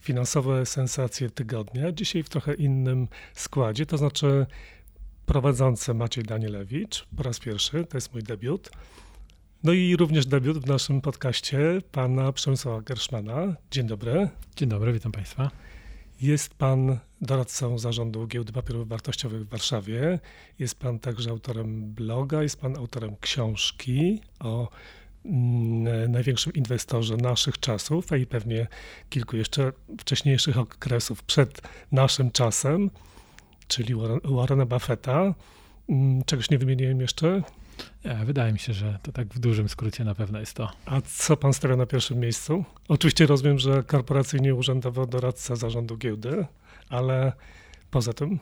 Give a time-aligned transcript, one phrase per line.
[0.00, 1.92] Finansowe sensacje tygodnia.
[1.92, 4.46] Dzisiaj w trochę innym składzie, to znaczy
[5.26, 8.70] prowadzący Maciej Danielewicz po raz pierwszy, to jest mój debiut.
[9.62, 11.58] No i również debiut w naszym podcaście
[11.92, 13.56] pana Przemysława Gerszmana.
[13.70, 14.28] Dzień dobry.
[14.56, 15.50] Dzień dobry, witam państwa.
[16.20, 20.18] Jest pan doradcą zarządu Giełdy Papierów Wartościowych w Warszawie.
[20.58, 24.68] Jest pan także autorem bloga, jest pan autorem książki o
[26.08, 28.66] największym inwestorze naszych czasów, a i pewnie
[29.10, 32.90] kilku jeszcze wcześniejszych okresów przed naszym czasem,
[33.68, 33.94] czyli
[34.24, 35.34] Warrena Buffetta.
[35.88, 37.42] Mm, czegoś nie wymieniłem jeszcze?
[38.04, 40.70] Ja, wydaje mi się, że to tak w dużym skrócie na pewno jest to.
[40.86, 42.64] A co pan stawia na pierwszym miejscu?
[42.88, 46.46] Oczywiście rozumiem, że korporacyjnie urzędowo doradca zarządu giełdy,
[46.88, 47.32] ale
[47.90, 48.38] poza tym?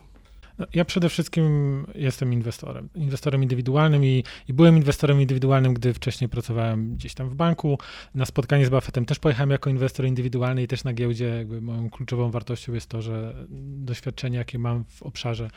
[0.59, 2.89] No, ja przede wszystkim jestem inwestorem.
[2.95, 7.77] Inwestorem indywidualnym i, i, byłem inwestorem indywidualnym, gdy wcześniej pracowałem gdzieś tam w banku.
[8.15, 11.89] Na spotkanie z Buffettem też pojechałem jako inwestor indywidualny i też na giełdzie jakby moją
[11.89, 15.49] kluczową wartością jest to, że doświadczenie, jakie mam w obszarze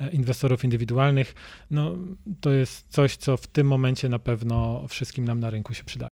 [0.00, 1.34] e, inwestorów indywidualnych,
[1.70, 1.96] no
[2.40, 6.08] to jest coś, co w tym momencie na pewno wszystkim nam na rynku się przyda.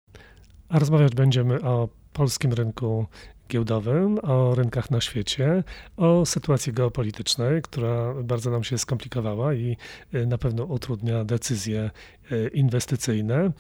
[0.68, 3.06] A rozmawiać będziemy o polskim rynku
[3.48, 5.64] giełdowym, o rynkach na świecie,
[5.96, 9.76] o sytuacji geopolitycznej, która bardzo nam się skomplikowała i
[10.14, 11.90] y, na pewno utrudnia decyzje
[12.32, 13.52] y, inwestycyjne.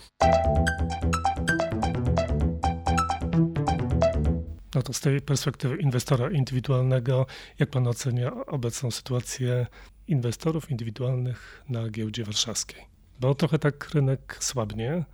[4.74, 7.26] No to z tej perspektywy inwestora indywidualnego,
[7.58, 9.66] jak pan ocenia obecną sytuację
[10.08, 12.82] inwestorów indywidualnych na giełdzie warszawskiej?
[13.20, 15.04] Bo trochę tak rynek słabnie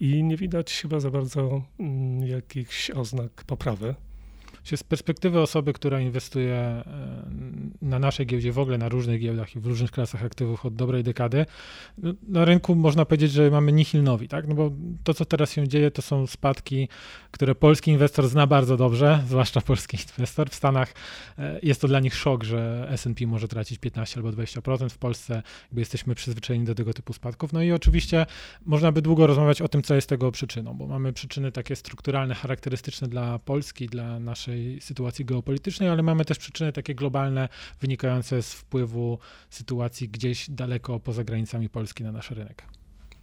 [0.00, 3.94] i nie widać chyba za bardzo mm, jakichś oznak poprawy.
[4.64, 6.84] Z perspektywy osoby, która inwestuje e,
[7.82, 11.02] na naszej giełdzie, w ogóle na różnych giełdach i w różnych klasach aktywów od dobrej
[11.02, 11.46] dekady,
[11.98, 14.48] no, na rynku można powiedzieć, że mamy nihil nowi, tak?
[14.48, 14.70] No bo
[15.04, 16.88] to, co teraz się dzieje, to są spadki,
[17.30, 20.50] które polski inwestor zna bardzo dobrze, zwłaszcza polski inwestor.
[20.50, 20.94] W Stanach
[21.38, 24.88] e, jest to dla nich szok, że S&P może tracić 15 albo 20%.
[24.88, 27.52] W Polsce jakby jesteśmy przyzwyczajeni do tego typu spadków.
[27.52, 28.26] No i oczywiście
[28.66, 32.34] można by długo rozmawiać o tym, co jest tego przyczyną, bo mamy przyczyny takie strukturalne,
[32.34, 37.48] charakterystyczne dla Polski, dla naszej naszej sytuacji geopolitycznej, ale mamy też przyczyny takie globalne,
[37.80, 39.18] wynikające z wpływu
[39.50, 42.62] sytuacji gdzieś daleko poza granicami Polski na nasz rynek.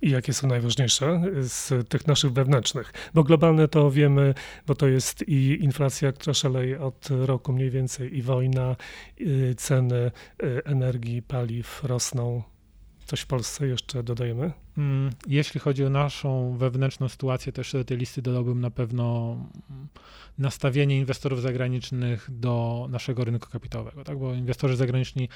[0.02, 2.94] I jakie są najważniejsze z tych naszych wewnętrznych?
[3.14, 4.34] Bo globalne to wiemy,
[4.68, 8.76] bo to jest i inflacja, która szaleje od roku mniej więcej, i wojna,
[9.18, 10.12] i ceny
[10.44, 12.44] y, energii, paliw rosną.
[13.12, 14.52] Coś w Polsce jeszcze dodajemy?
[14.78, 19.38] Mm, jeśli chodzi o naszą wewnętrzną sytuację, też do tej listy dodałbym na pewno
[20.38, 24.20] nastawienie inwestorów zagranicznych do naszego rynku kapitałowego, tak?
[24.20, 25.30] bo inwestorzy zagraniczni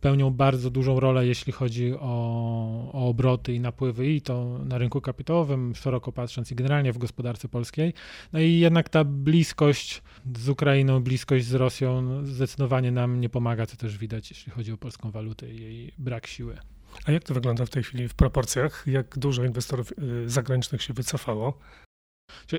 [0.00, 5.00] pełnią bardzo dużą rolę, jeśli chodzi o, o obroty i napływy, i to na rynku
[5.00, 7.92] kapitałowym, szeroko patrząc, i generalnie w gospodarce polskiej.
[8.32, 10.02] No i jednak ta bliskość
[10.36, 14.76] z Ukrainą, bliskość z Rosją zdecydowanie nam nie pomaga, co też widać, jeśli chodzi o
[14.76, 16.73] polską walutę i jej brak siły.
[17.06, 18.84] A jak to wygląda w tej chwili w proporcjach?
[18.86, 21.58] Jak dużo inwestorów y, zagranicznych się wycofało?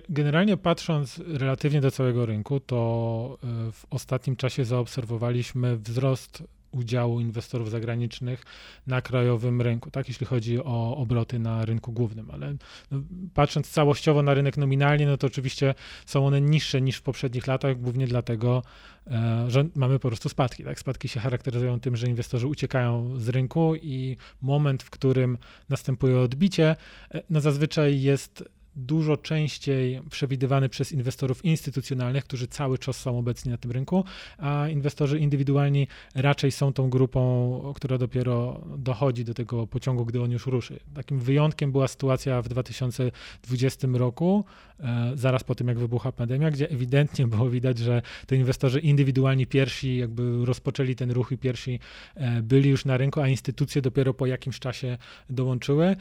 [0.09, 3.37] Generalnie patrząc relatywnie do całego rynku, to
[3.67, 6.43] y, w ostatnim czasie zaobserwowaliśmy wzrost
[6.75, 8.43] udziału inwestorów zagranicznych
[8.87, 12.55] na krajowym rynku, tak, jeśli chodzi o obroty na rynku głównym, ale
[12.91, 13.01] no,
[13.33, 15.75] patrząc całościowo na rynek nominalnie, no to oczywiście
[16.05, 18.63] są one niższe niż w poprzednich latach, głównie dlatego,
[19.07, 23.29] e, że mamy po prostu spadki, tak, spadki się charakteryzują tym, że inwestorzy uciekają z
[23.29, 25.37] rynku i moment, w którym
[25.69, 26.75] następuje odbicie,
[27.13, 28.43] e, no zazwyczaj jest
[28.75, 34.03] dużo częściej przewidywany przez inwestorów instytucjonalnych, którzy cały czas są obecni na tym rynku,
[34.37, 40.31] a inwestorzy indywidualni raczej są tą grupą, która dopiero dochodzi do tego pociągu, gdy on
[40.31, 40.79] już ruszy.
[40.93, 44.45] Takim wyjątkiem była sytuacja w 2020 roku,
[44.79, 49.47] e, zaraz po tym jak wybuchła pandemia, gdzie ewidentnie było widać, że to inwestorzy indywidualni
[49.47, 51.79] pierwsi jakby rozpoczęli ten ruch i pierwsi
[52.15, 54.97] e, byli już na rynku, a instytucje dopiero po jakimś czasie
[55.29, 55.95] dołączyły.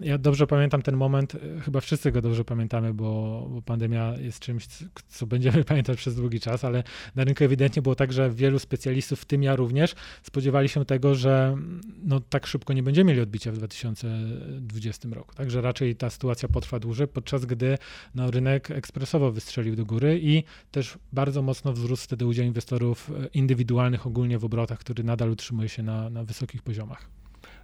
[0.00, 4.14] Ja dobrze pamiętam ten moment, e, chyba wszyscy go ciągle dobrze pamiętamy, bo, bo pandemia
[4.18, 4.66] jest czymś,
[5.08, 6.82] co będziemy pamiętać przez długi czas, ale
[7.14, 11.14] na rynku ewidentnie było tak, że wielu specjalistów, w tym ja również, spodziewali się tego,
[11.14, 11.56] że
[12.02, 15.34] no, tak szybko nie będziemy mieli odbicia w 2020 roku.
[15.34, 17.78] Także raczej ta sytuacja potrwa dłużej, podczas gdy
[18.14, 24.06] no, rynek ekspresowo wystrzelił do góry i też bardzo mocno wzrósł wtedy udział inwestorów indywidualnych
[24.06, 27.19] ogólnie w obrotach, który nadal utrzymuje się na, na wysokich poziomach.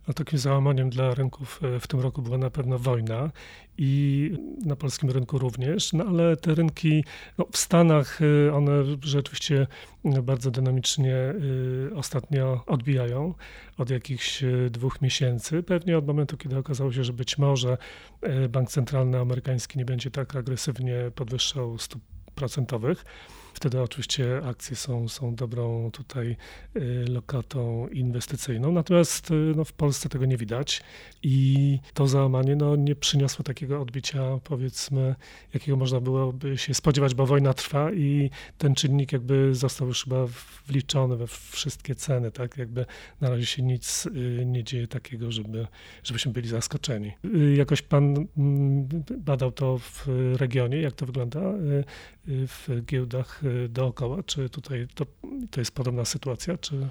[0.09, 3.31] No, takim załamaniem dla rynków e, w tym roku była na pewno wojna
[3.79, 4.33] i
[4.65, 7.05] na polskim rynku również, no ale te rynki
[7.39, 8.71] no, w Stanach e, one
[9.03, 9.67] rzeczywiście
[10.23, 11.17] bardzo dynamicznie
[11.95, 13.35] ostatnio odbijają
[13.79, 17.79] od jakichś dwóch miesięcy, pewnie od momentu, kiedy okazało się, że być może
[18.49, 22.03] bank centralny amerykański nie będzie tak agresywnie podwyższał stóp
[22.35, 23.05] procentowych.
[23.57, 26.37] Wtedy oczywiście akcje są, są dobrą tutaj
[26.77, 28.73] y, lokatą inwestycyjną.
[28.73, 30.83] Natomiast y, no, w Polsce tego nie widać
[31.23, 35.15] i to załamanie no, nie przyniosło takiego odbicia, powiedzmy,
[35.55, 40.27] jakiego można byłoby się spodziewać, bo wojna trwa i ten czynnik jakby został już chyba
[40.67, 42.57] wliczony we wszystkie ceny, tak?
[42.57, 42.87] Jakby
[43.21, 45.67] na razie się nic y, nie dzieje takiego, żeby,
[46.03, 47.13] żebyśmy byli zaskoczeni.
[47.57, 48.89] Jakoś pan mm,
[49.19, 50.07] badał to w
[50.37, 51.41] regionie, jak to wygląda
[52.29, 54.23] w giełdach Y, dookoła?
[54.23, 55.07] Czy tutaj to,
[55.51, 56.59] to jest podobna sytuacja?
[56.59, 56.89] Czy...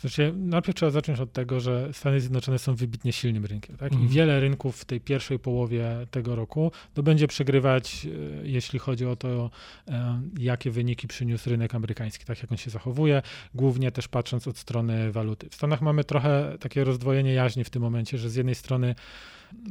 [0.00, 3.76] Znaczy, najpierw trzeba zacząć od tego, że Stany Zjednoczone są wybitnie silnym rynkiem.
[3.76, 3.92] Tak?
[3.92, 4.12] I mhm.
[4.12, 9.16] wiele rynków w tej pierwszej połowie tego roku to będzie przegrywać, y, jeśli chodzi o
[9.16, 9.50] to,
[9.88, 9.92] y,
[10.38, 13.22] jakie wyniki przyniósł rynek amerykański, tak jak on się zachowuje,
[13.54, 15.48] głównie też patrząc od strony waluty.
[15.50, 18.94] W Stanach mamy trochę takie rozdwojenie jaźni w tym momencie, że z jednej strony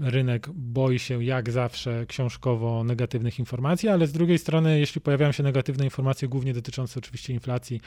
[0.02, 5.44] rynek boi się jak zawsze książkowo negatywnych informacji, ale z drugiej strony, jeśli pojawiają się
[5.44, 7.82] negatywne informacje, głównie dotyczące oczywiście inflacji,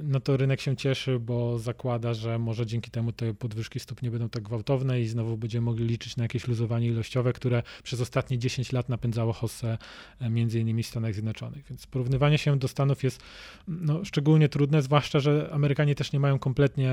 [0.00, 4.10] no to rynek się cieszy, bo zakłada, że może dzięki temu te podwyżki stóp nie
[4.10, 8.38] będą tak gwałtowne i znowu będziemy mogli liczyć na jakieś luzowanie ilościowe, które przez ostatnie
[8.38, 9.78] 10 lat napędzało hossę
[10.20, 11.64] e, między innymi w Stanach Zjednoczonych.
[11.70, 13.20] Więc porównywanie się do Stanów jest
[13.68, 16.90] no, szczególnie trudne, zwłaszcza, że Amerykanie też nie mają kompletnie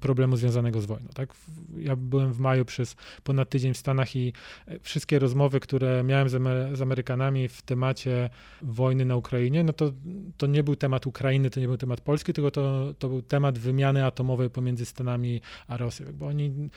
[0.00, 1.08] problemu związanego z wojną.
[1.14, 1.34] Tak?
[1.78, 4.32] Ja byłem w maju przez ponad tydzień w Stanach i
[4.66, 8.30] e, wszystkie rozmowy, które miałem z, Amerykanami w temacie
[8.62, 9.92] wojny na Ukrainie, no to,
[10.36, 13.58] to nie był temat Ukrainy, to nie był temat Polski, tylko to, to był temat
[13.58, 16.06] wymiany atomowej pomiędzy Stanami a Rosją.
[16.12, 16.70] Bo oni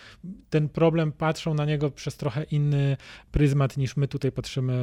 [0.50, 2.98] ten problem patrzą na niego przez trochę inny
[3.32, 4.74] pryzmat niż my tutaj patrzymy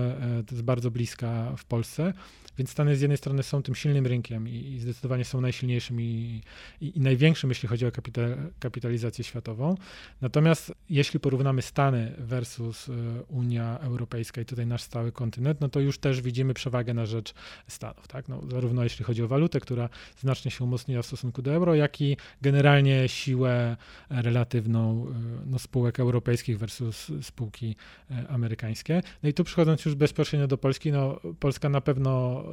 [0.50, 2.12] e, z bardzo bliska w Polsce.
[2.58, 6.42] Więc Stany z jednej strony są tym silnym rynkiem i, i zdecydowanie są najsilniejszym i,
[6.80, 9.74] i, i, największym, jeśli chodzi o kapital, kapitalizację światową.
[10.20, 12.92] Natomiast jeśli porównamy Stany versus e,
[13.28, 17.34] Unia Europejska i tutaj nasz stały kontynent, no to już też widzimy przewagę na rzecz
[17.68, 18.08] Stanów.
[18.08, 18.28] Tak?
[18.28, 19.88] No, zarówno jeśli chodzi o walutę, która
[20.20, 23.76] znacznie się umocniła w stosunku do euro, jak i generalnie siłę
[24.10, 25.14] relatywną e,
[25.46, 27.76] no, spółek europejskich versus spółki
[28.10, 29.02] e, amerykańskie.
[29.22, 32.44] No i tu przechodząc już bezpośrednio do Polski, no Polska na pewno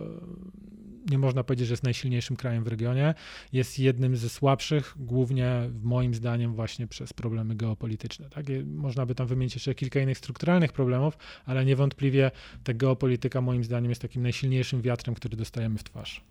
[1.09, 3.13] nie można powiedzieć, że jest najsilniejszym krajem w regionie.
[3.53, 8.29] Jest jednym ze słabszych, głównie moim zdaniem właśnie przez problemy geopolityczne.
[8.29, 8.45] Tak?
[8.65, 12.31] Można by tam wymienić jeszcze kilka innych strukturalnych problemów, ale niewątpliwie
[12.63, 16.23] ta geopolityka moim zdaniem jest takim najsilniejszym wiatrem, który dostajemy w twarz.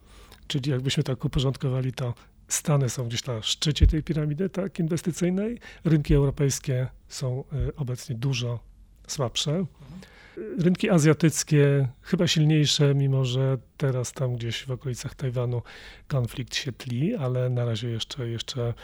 [0.46, 2.14] Czyli jakbyśmy tak uporządkowali to,
[2.48, 8.60] Stany są gdzieś na szczycie tej piramidy tak, inwestycyjnej, rynki europejskie są y, obecnie dużo
[9.06, 9.50] słabsze.
[9.50, 10.13] Mhm.
[10.36, 15.62] Rynki azjatyckie chyba silniejsze, mimo że teraz tam gdzieś w okolicach Tajwanu
[16.08, 18.74] konflikt się tli, ale na razie jeszcze, jeszcze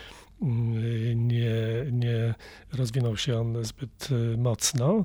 [0.43, 1.53] mm, nie,
[1.93, 2.35] nie
[2.73, 5.05] rozwinął się on zbyt y, mocno,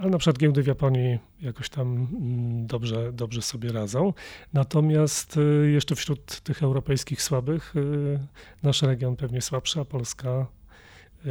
[0.00, 4.12] ale na przykład giełdy w Japonii jakoś tam mm, dobrze, dobrze sobie radzą.
[4.52, 8.18] Natomiast y, jeszcze wśród tych europejskich słabych y,
[8.62, 10.46] nasz region pewnie słabszy, a Polska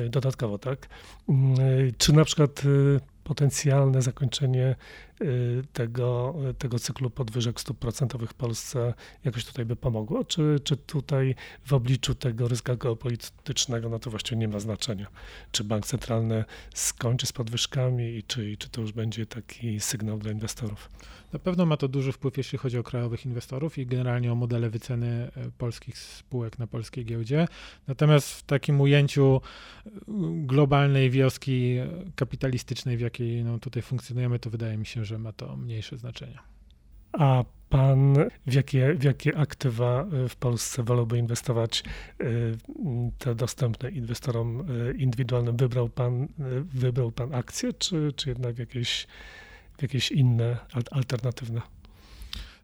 [0.10, 0.88] dodatkowo, tak?
[1.30, 1.56] Mm,
[1.98, 2.64] czy na przykład
[3.28, 4.76] potencjalne zakończenie
[5.22, 8.94] y, tego, tego cyklu podwyżek stóp procentowych w Polsce
[9.24, 10.24] jakoś tutaj by pomogło?
[10.24, 15.08] Czy, czy tutaj w obliczu tego ryzyka geopolitycznego, no to właściwie nie ma znaczenia,
[15.52, 20.32] czy bank centralny skończy z podwyżkami i czy, czy to już będzie taki sygnał dla
[20.32, 20.90] inwestorów?
[21.34, 24.70] Na pewno ma to duży wpływ, jeśli chodzi o krajowych inwestorów i generalnie o modele
[24.70, 27.48] wyceny e, polskich spółek na polskiej giełdzie.
[27.88, 29.42] Natomiast w takim ujęciu
[29.86, 29.90] e,
[30.46, 31.78] globalnej wioski
[32.16, 36.40] kapitalistycznej, w jakiej no, tutaj funkcjonujemy, to wydaje mi się, że ma to mniejsze znaczenie.
[37.14, 38.16] A pan
[38.48, 41.84] w jakie, w jakie aktywa e, w Polsce wolałby inwestować
[43.18, 44.64] te dostępne inwestorom
[44.98, 45.58] indywidualnym?
[45.58, 46.28] Wybrał pan,
[46.74, 49.08] wybrał pan akcje, czy, czy jednak jakieś
[49.82, 50.58] jakieś inne,
[50.92, 51.62] alternatywne?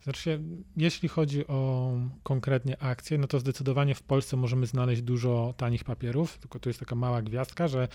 [0.04, 0.40] Znaczy,
[0.78, 1.92] jeśli chodzi o
[2.24, 6.80] konkretnie akcje, no to zdecydowanie w Polsce możemy znaleźć dużo tanich papierów, tylko tu jest
[6.80, 7.88] taka mała gwiazdka, że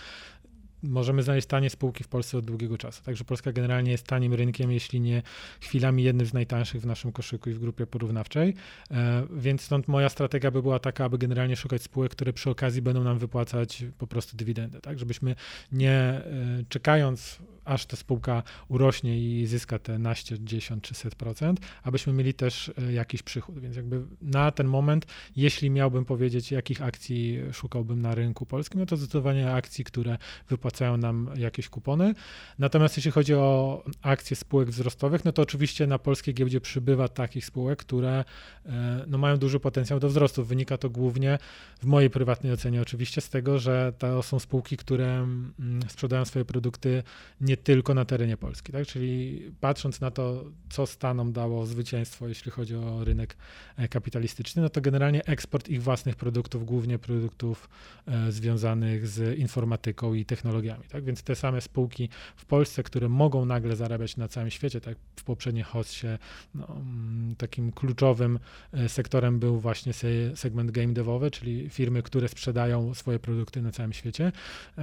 [0.83, 3.03] możemy znaleźć tanie spółki w Polsce od długiego czasu.
[3.05, 5.23] Także Polska generalnie jest tanim rynkiem, jeśli nie
[5.61, 8.55] chwilami jednym z najtańszych w naszym koszyku i w grupie porównawczej.
[8.91, 12.83] E, więc stąd moja strategia by była taka, aby generalnie szukać spółek, które przy okazji
[12.83, 14.99] będą nam wypłacać po prostu dywidendę, tak?
[14.99, 15.35] Żebyśmy
[15.73, 16.23] nie e,
[16.69, 22.35] czekając aż ta spółka urośnie i zyska te naście, 10 czy set procent, abyśmy mieli
[22.35, 23.59] też e, jakiś przychód.
[23.59, 25.07] Więc jakby na ten moment,
[25.37, 30.97] jeśli miałbym powiedzieć, jakich akcji szukałbym na rynku polskim, no to zdecydowanie akcji, które wypłacają
[30.97, 32.15] nam jakieś kupony.
[32.59, 37.45] Natomiast jeśli chodzi o akcje spółek wzrostowych, no to oczywiście na polskiej giełdzie przybywa takich
[37.45, 38.25] spółek, które
[38.67, 40.45] e, no, mają duży potencjał do wzrostu.
[40.45, 41.39] Wynika to głównie
[41.81, 46.45] w mojej prywatnej ocenie oczywiście z tego, że to są spółki, które mm, sprzedają swoje
[46.45, 47.03] produkty
[47.41, 48.73] nie tylko na terenie Polski.
[48.73, 48.87] Tak?
[48.87, 53.37] Czyli patrząc na to, co Stanom dało zwycięstwo, jeśli chodzi o rynek
[53.77, 57.69] e, kapitalistyczny, no to generalnie eksport ich własnych produktów, głównie produktów
[58.07, 60.85] e, związanych z informatyką i technologiami.
[60.89, 61.05] Tak?
[61.05, 65.25] Więc te same spółki w Polsce, które mogą nagle zarabiać na całym świecie, tak w
[65.25, 66.19] poprzedniej hostie
[66.55, 68.39] no, mm, takim kluczowym
[68.73, 69.93] e, sektorem był właśnie
[70.35, 74.33] segment game devowy, czyli firmy, które sprzedają swoje produkty na całym świecie,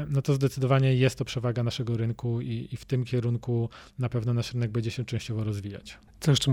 [0.09, 3.69] no to zdecydowanie jest to przewaga naszego rynku i, i w tym kierunku
[3.99, 5.97] na pewno nasz rynek będzie się częściowo rozwijać.
[6.19, 6.51] Co jeszcze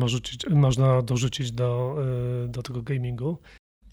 [0.50, 1.96] można dorzucić do,
[2.44, 3.38] e, do tego gamingu?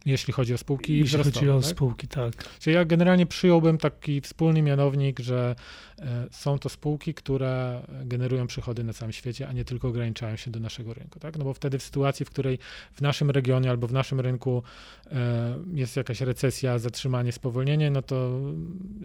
[0.06, 1.70] Jeśli chodzi o spółki Jeśli chodzi o tak?
[1.70, 2.34] spółki, tak.
[2.60, 5.56] Czyli ja generalnie przyjąłbym taki wspólny mianownik, że
[6.00, 10.52] e, są to spółki, które generują przychody na całym świecie, a nie tylko ograniczają się
[10.52, 11.20] do naszego rynku.
[11.20, 11.38] Tak?
[11.38, 12.60] No bo wtedy w sytuacji, w której
[12.94, 14.64] w naszym regionie albo w naszym rynku
[15.12, 18.40] e, jest jakaś recesja, zatrzymanie, spowolnienie, no to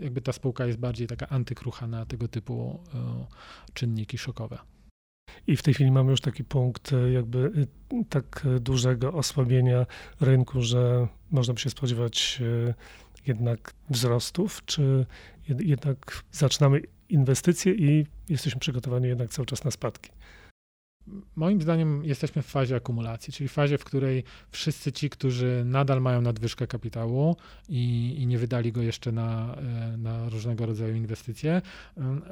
[0.00, 3.26] jakby ta spółka jest bardziej taka antykrucha na tego typu e,
[3.74, 4.73] czynniki szokowe.
[5.46, 7.52] I w tej chwili mamy już taki punkt e, jakby
[7.92, 9.86] e, tak dużego osłabienia
[10.20, 12.74] rynku, że można by się spodziewać e,
[13.26, 15.06] jednak wzrostów, czy
[15.48, 20.10] jednak zaczynamy inwestycje i jesteśmy przygotowani jednak cały czas na spadki.
[21.36, 26.20] Moim zdaniem jesteśmy w fazie akumulacji, czyli fazie, w której wszyscy ci, którzy nadal mają
[26.20, 27.36] nadwyżkę kapitału
[27.68, 31.62] i, i, nie wydali go jeszcze na, e, na różnego rodzaju inwestycje,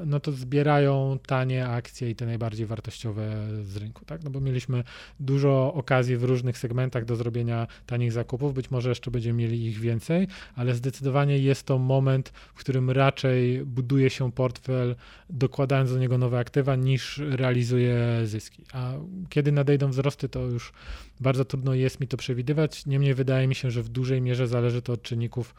[0.06, 4.24] no to zbierają tanie akcje i te najbardziej wartościowe z rynku, tak?
[4.24, 4.84] No bo mieliśmy
[5.20, 9.80] dużo okazji w różnych segmentach do zrobienia tanich zakupów, być może jeszcze będziemy mieli ich
[9.80, 10.26] więcej,
[10.56, 14.96] ale zdecydowanie jest to moment, w którym raczej buduje się portfel,
[15.30, 18.61] dokładając do niego nowe aktywa, niż realizuje zyski.
[18.72, 18.92] A
[19.28, 20.72] kiedy nadejdą wzrosty, to już
[21.20, 22.86] bardzo trudno jest mi to przewidywać.
[22.86, 25.54] Niemniej wydaje mi się, że w dużej mierze zależy to od czynników,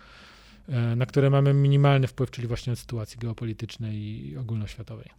[0.67, 5.09] e, na które mamy minimalny wpływ, czyli właśnie od sytuacji geopolitycznej i ogólnoświatowej.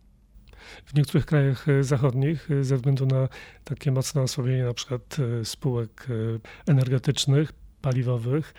[0.87, 3.29] W niektórych krajach e, zachodnich, e, ze względu na
[3.65, 6.07] takie mocne osłabienie na przykład spółek
[6.67, 8.55] energetycznych, paliwowych,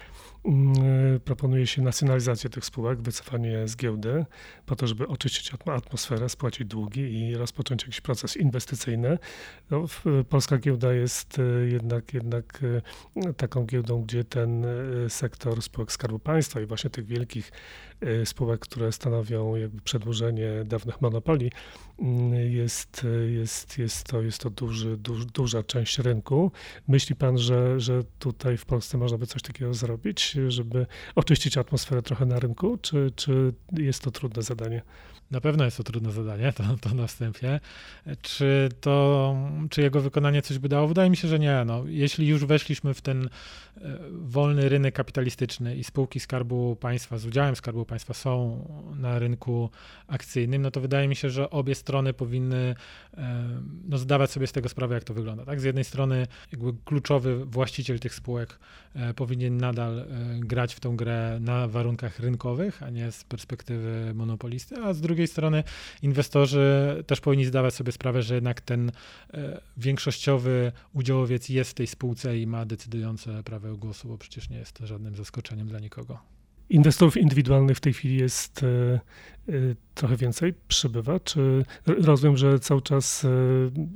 [1.25, 4.25] proponuje się nacjonalizację tych spółek, wycofanie z giełdy,
[4.65, 9.17] po to, żeby oczyścić atmosferę, spłacić długi i rozpocząć jakiś proces inwestycyjny.
[9.71, 9.85] No,
[10.29, 12.61] polska giełda jest y, jednak, jednak
[13.37, 14.65] taką giełdą, gdzie ten
[15.09, 17.51] sektor spółek Skarbu Państwa i właśnie tych wielkich
[18.25, 21.51] spółek, które stanowią jakby przedłużenie dawnych monopolii,
[21.99, 26.51] mm, jest, jest, jest, to, jest to duży, duż, duża część rynku.
[26.87, 30.34] Myśli pan, że, że tutaj w Polsce można by coś takiego zrobić?
[30.47, 34.81] Żeby oczyścić atmosferę trochę na rynku, czy, czy jest to trudne zadanie?
[35.31, 37.59] Na pewno jest to trudne zadanie, to, to na wstępie.
[38.21, 39.35] Czy, to,
[39.69, 40.87] czy jego wykonanie coś by dało?
[40.87, 41.63] Wydaje mi się, że nie.
[41.65, 43.29] No, jeśli już weszliśmy w ten e,
[44.11, 48.65] wolny rynek kapitalistyczny i spółki Skarbu Państwa z udziałem Skarbu Państwa są
[48.99, 49.69] na rynku
[50.07, 52.75] akcyjnym, no to wydaje mi się, że obie strony powinny
[53.17, 55.45] e, no, zdawać sobie z tego sprawę, jak to wygląda.
[55.45, 55.61] Tak?
[55.61, 56.27] Z jednej strony
[56.85, 58.59] kluczowy właściciel tych spółek
[58.95, 60.05] e, powinien nadal
[60.39, 65.27] grać w tą grę na warunkach rynkowych, a nie z perspektywy monopolisty, a z drugiej
[65.27, 65.63] strony
[66.01, 68.91] inwestorzy też powinni zdawać sobie sprawę, że jednak ten
[69.33, 74.57] e, większościowy udziałowiec jest w tej spółce i ma decydujące prawo głosu, bo przecież nie
[74.57, 76.19] jest to żadnym zaskoczeniem dla nikogo.
[76.69, 78.99] Inwestorów indywidualnych w tej chwili jest e,
[79.49, 81.19] e, trochę więcej, przybywa?
[81.19, 83.25] Czy rozumiem, że cały czas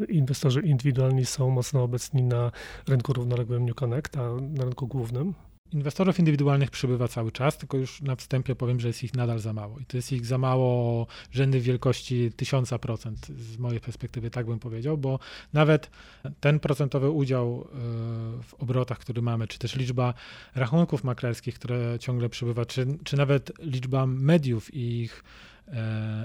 [0.09, 2.51] inwestorzy indywidualni są mocno obecni na
[2.87, 5.33] rynku równoległym New Connect, a na rynku głównym?
[5.73, 9.53] Inwestorów indywidualnych przybywa cały czas, tylko już na wstępie powiem, że jest ich nadal za
[9.53, 9.79] mało.
[9.79, 14.59] I to jest ich za mało rzędy wielkości tysiąca procent, z mojej perspektywy tak bym
[14.59, 15.19] powiedział, bo
[15.53, 15.89] nawet
[16.39, 17.77] ten procentowy udział e,
[18.43, 20.13] w obrotach, który mamy, czy też liczba
[20.55, 25.23] rachunków maklerskich, które ciągle przybywa, czy, czy nawet liczba mediów i ich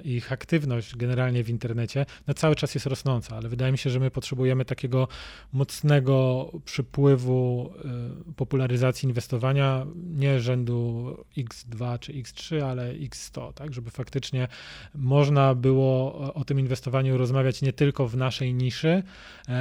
[0.05, 4.01] ich aktywność generalnie w internecie no cały czas jest rosnąca, ale wydaje mi się, że
[4.01, 5.09] my potrzebujemy takiego
[5.53, 7.73] mocnego przypływu
[8.37, 14.49] popularyzacji inwestowania, nie rzędu X2 czy X3, ale X100, tak, żeby faktycznie
[14.95, 19.03] można było o tym inwestowaniu rozmawiać nie tylko w naszej niszy,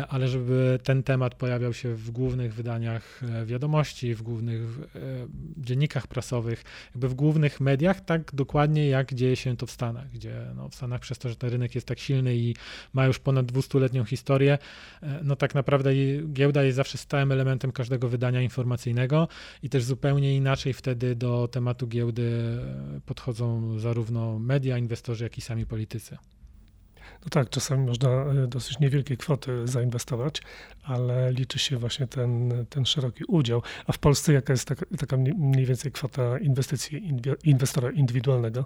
[0.09, 4.61] ale żeby ten temat pojawiał się w głównych wydaniach wiadomości, w głównych
[5.57, 10.45] dziennikach prasowych, jakby w głównych mediach, tak dokładnie jak dzieje się to w Stanach, gdzie
[10.55, 12.55] no, w Stanach przez to, że ten rynek jest tak silny i
[12.93, 14.57] ma już ponad 200-letnią historię,
[15.03, 15.91] e, no tak naprawdę
[16.33, 19.27] giełda jest zawsze stałym elementem każdego wydania informacyjnego
[19.63, 22.59] i też zupełnie inaczej wtedy do tematu giełdy
[22.97, 26.17] e, podchodzą zarówno media, inwestorzy, jak i sami politycy.
[27.25, 30.41] No tak, czasami można e, dosyć niewielkie kwoty zainwestować,
[30.83, 33.61] ale liczy się właśnie ten, ten szeroki udział.
[33.87, 37.11] A w Polsce jaka jest taka, taka mniej więcej kwota inwestycji
[37.43, 38.65] inwestora indywidualnego?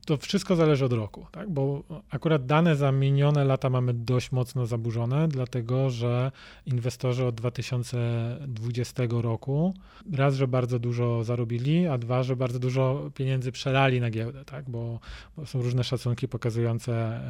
[0.05, 1.49] to wszystko zależy od roku, tak?
[1.49, 6.31] bo akurat dane za minione lata mamy dość mocno zaburzone, dlatego że
[6.65, 9.73] inwestorzy od 2020 roku
[10.13, 14.69] raz, że bardzo dużo zarobili, a dwa, że bardzo dużo pieniędzy przelali na giełdę, tak?
[14.69, 14.99] bo,
[15.37, 17.21] bo są różne szacunki pokazujące,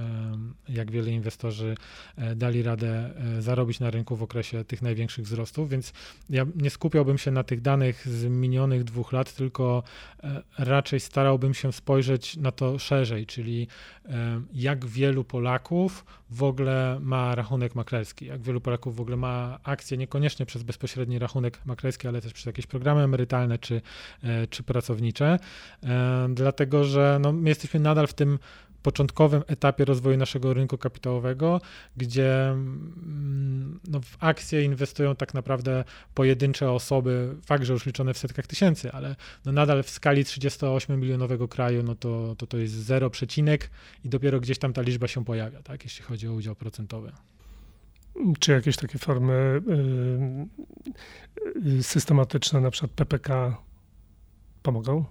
[0.70, 1.76] jak wiele inwestorzy
[2.18, 5.94] e, dali radę e, zarobić na rynku w okresie tych największych wzrostów, więc
[6.30, 9.84] ja nie skupiałbym się na tych danych z minionych dwóch lat, tylko
[10.24, 13.68] e, raczej starałbym się spojrzeć na to, szerzej, czyli
[14.54, 19.98] jak wielu Polaków w ogóle ma rachunek maklerski, jak wielu Polaków w ogóle ma akcje,
[19.98, 23.82] niekoniecznie przez bezpośredni rachunek maklerski, ale też przez jakieś programy emerytalne czy,
[24.24, 25.40] e, czy pracownicze,
[26.30, 28.40] dlatego że no, my jesteśmy nadal w tym
[28.84, 31.62] początkowym etapie rozwoju naszego rynku kapitałowego,
[31.98, 35.84] gdzie mm, no, w akcje inwestują tak naprawdę
[36.14, 41.48] pojedyncze osoby, fakt, że już liczone w setkach tysięcy, ale no nadal w skali 38-milionowego
[41.48, 43.70] kraju, no to, to to jest zero przecinek
[44.06, 47.12] i dopiero gdzieś tam ta liczba się pojawia, tak, jeśli chodzi o udział procentowy.
[48.40, 49.62] Czy jakieś takie formy
[51.66, 53.58] y, y, systematyczne, na przykład PPK
[54.64, 55.06] pomogą?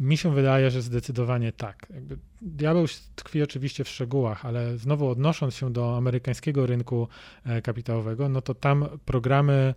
[0.00, 1.86] Mi się wydaje, że zdecydowanie tak.
[1.94, 7.08] Jakby diabeł tkwi oczywiście w szczegółach, ale znowu odnosząc się do amerykańskiego rynku
[7.44, 9.74] e, kapitałowego, no to tam programy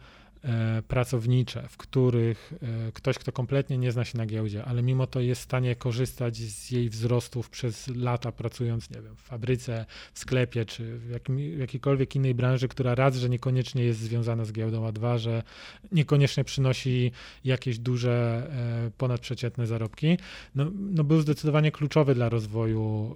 [0.87, 2.53] pracownicze, w których
[2.87, 5.75] e, ktoś, kto kompletnie nie zna się na giełdzie, ale mimo to jest w stanie
[5.75, 11.09] korzystać z jej wzrostów przez lata, pracując, nie wiem, w fabryce, w sklepie, czy w,
[11.09, 15.17] jakim, w jakiejkolwiek innej branży, która raz, że niekoniecznie jest związana z giełdą, a dwa,
[15.17, 15.43] że
[15.91, 17.11] niekoniecznie przynosi
[17.43, 18.47] jakieś duże,
[18.87, 20.17] e, ponadprzeciętne zarobki,
[20.55, 23.15] no, no był zdecydowanie kluczowy dla rozwoju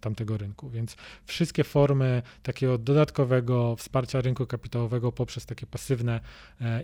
[0.00, 0.70] tamtego rynku.
[0.70, 6.20] Więc wszystkie formy takiego dodatkowego wsparcia rynku kapitałowego poprzez takie pasywne E,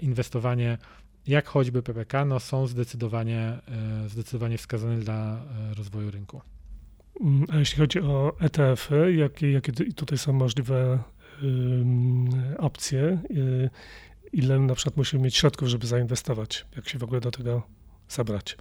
[0.00, 0.78] inwestowanie,
[1.26, 3.58] jak choćby PPK, no są zdecydowanie,
[4.04, 6.40] e, zdecydowanie wskazane dla e, rozwoju rynku.
[7.20, 10.98] Mm, a jeśli chodzi o ETF-y, jakie, jakie tutaj są możliwe
[12.58, 13.18] opcje?
[14.32, 16.66] Ile na przykład musimy mieć środków, żeby zainwestować?
[16.76, 17.62] Jak się w ogóle do tego
[18.08, 18.56] zabrać?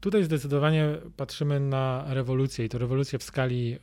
[0.00, 3.78] Tutaj zdecydowanie patrzymy na rewolucję i to rewolucję w skali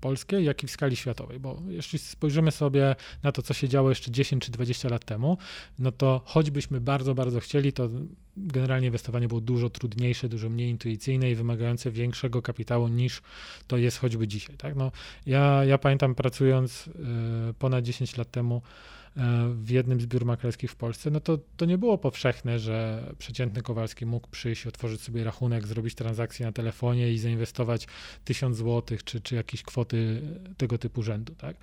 [0.00, 3.88] polskiej, jak i w skali światowej, bo jeśli spojrzymy sobie na to, co się działo
[3.88, 5.38] jeszcze 10 czy 20 lat temu,
[5.78, 7.88] no to choćbyśmy bardzo, bardzo chcieli, to
[8.36, 13.22] generalnie inwestowanie było dużo trudniejsze, dużo mniej intuicyjne i wymagające większego kapitału niż
[13.66, 14.56] to jest choćby dzisiaj.
[14.56, 14.76] Tak?
[14.76, 14.92] No,
[15.26, 16.90] ja, ja pamiętam pracując y,
[17.58, 18.62] ponad 10 lat temu,
[19.54, 23.62] w jednym z biur maklerskich w Polsce, no to, to nie było powszechne, że przeciętny
[23.62, 27.86] Kowalski mógł przyjść, otworzyć sobie rachunek, zrobić transakcję na telefonie i zainwestować
[28.24, 30.22] tysiąc złotych czy, czy jakieś kwoty
[30.56, 31.34] tego typu rzędu.
[31.34, 31.56] Tak?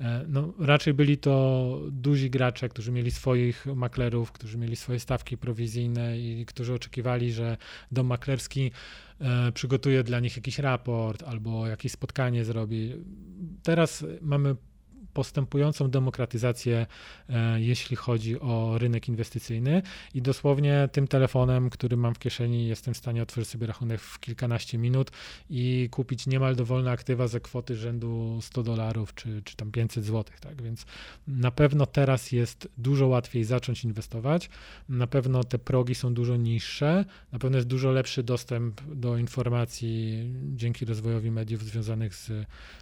[0.00, 5.38] E, no, raczej byli to duzi gracze, którzy mieli swoich maklerów, którzy mieli swoje stawki
[5.38, 7.56] prowizyjne i którzy oczekiwali, że
[7.92, 8.70] dom maklerski
[9.20, 12.92] e, przygotuje dla nich jakiś raport albo jakieś spotkanie zrobi.
[13.62, 14.56] Teraz mamy
[15.16, 16.86] postępującą demokratyzację,
[17.28, 19.82] e, jeśli chodzi o rynek inwestycyjny.
[20.14, 24.20] I dosłownie tym telefonem, który mam w kieszeni, jestem w stanie otworzyć sobie rachunek w
[24.20, 25.10] kilkanaście minut
[25.50, 30.40] i kupić niemal dowolne aktywa za kwoty rzędu 100 dolarów czy, czy tam 500 złotych,
[30.40, 30.62] tak?
[30.62, 30.86] Więc
[31.28, 34.50] na pewno teraz jest dużo łatwiej zacząć inwestować,
[34.88, 40.24] na pewno te progi są dużo niższe, na pewno jest dużo lepszy dostęp do informacji
[40.54, 42.26] dzięki rozwojowi mediów związanych z,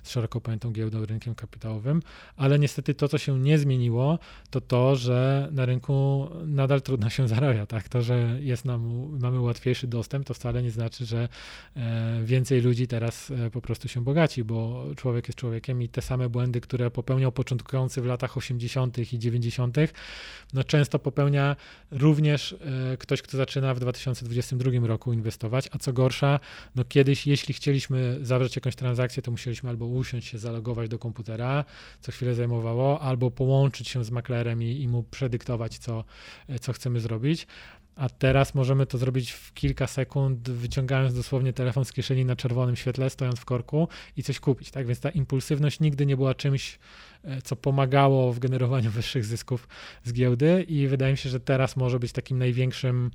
[0.03, 2.03] z szeroko pojętą giełdą, rynkiem kapitałowym,
[2.37, 4.19] ale niestety to, co się nie zmieniło,
[4.51, 7.67] to to, że na rynku nadal trudno się zarabia.
[7.67, 7.89] Tak?
[7.89, 11.29] To, że jest nam, mamy łatwiejszy dostęp, to wcale nie znaczy, że
[11.77, 16.03] e, więcej ludzi teraz e, po prostu się bogaci, bo człowiek jest człowiekiem i te
[16.03, 18.99] same błędy, które popełniał początkujący w latach 80.
[19.13, 19.77] i 90.,
[20.53, 21.57] no często popełnia
[21.91, 22.53] również
[22.93, 26.41] e, ktoś, kto zaczyna w 2022 roku inwestować, a co gorsza,
[26.75, 31.65] no kiedyś, jeśli chcieliśmy zawrzeć jakąś transakcję, to musieliśmy albo usiąść się, zalogować do komputera,
[32.01, 36.05] co chwilę zajmowało, albo połączyć się z maklerem i, i mu predyktować, co,
[36.61, 37.47] co chcemy zrobić.
[37.97, 42.77] A teraz możemy to zrobić w kilka sekund, wyciągając dosłownie telefon z kieszeni na czerwonym
[42.77, 44.71] świetle, stojąc w korku i coś kupić.
[44.71, 46.79] Tak więc ta impulsywność nigdy nie była czymś,
[47.25, 49.69] e, co pomagało w generowaniu wyższych zysków
[50.05, 53.11] z giełdy, i wydaje mi się, że teraz może być takim największym,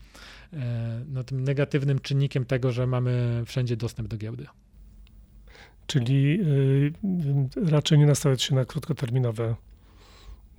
[0.54, 4.46] e, no, tym negatywnym czynnikiem tego, że mamy wszędzie dostęp do giełdy.
[5.90, 6.40] Czyli
[7.66, 9.56] e, raczej nie nastawiać się na krótkoterminowe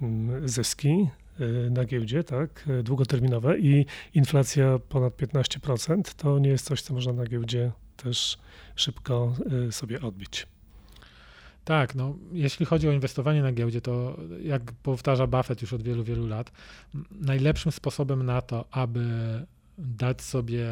[0.03, 1.07] mm, zyski,
[1.40, 6.95] Y, na giełdzie, tak, y, długoterminowe i inflacja ponad 15%, to nie jest coś, co
[6.95, 8.38] można na giełdzie też
[8.77, 9.35] szybko
[9.69, 10.47] y, sobie odbić.
[11.64, 16.05] Tak, no, jeśli chodzi o inwestowanie na giełdzie, to jak powtarza Buffett już od wielu,
[16.05, 16.53] wielu lat,
[17.11, 19.07] najlepszym sposobem na to, aby
[19.81, 20.66] dać sobie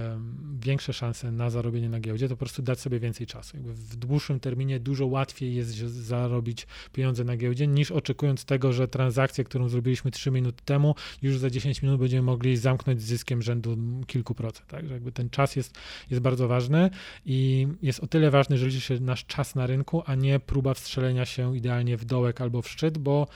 [0.61, 3.57] większe szanse na zarobienie na giełdzie, to po prostu dać sobie więcej czasu.
[3.57, 8.89] Jakby w dłuższym terminie dużo łatwiej jest zarobić pieniądze na giełdzie, niż oczekując tego, że
[8.89, 13.43] transakcję, którą zrobiliśmy 3 minuty temu, już za 10 minut będziemy mogli zamknąć z zyskiem
[13.43, 14.67] rzędu kilku procent.
[14.69, 15.79] Także jakby ten czas jest,
[16.11, 16.91] jest bardzo ważny
[17.27, 20.75] i jest o tyle ważny, że liczy się nasz czas na rynku, a nie próba
[20.75, 23.27] wstrzelenia się idealnie w dołek albo w szczyt, bo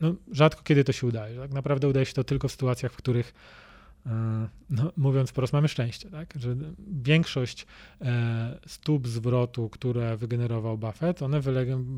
[0.00, 1.38] no, rzadko kiedy to się udaje.
[1.38, 3.34] Tak naprawdę udaje się to tylko w sytuacjach, w których
[4.70, 6.34] no, mówiąc wprost, mamy szczęście, tak?
[6.36, 6.56] że
[7.02, 7.66] większość
[8.00, 11.40] e, stóp zwrotu, które wygenerował Buffett, one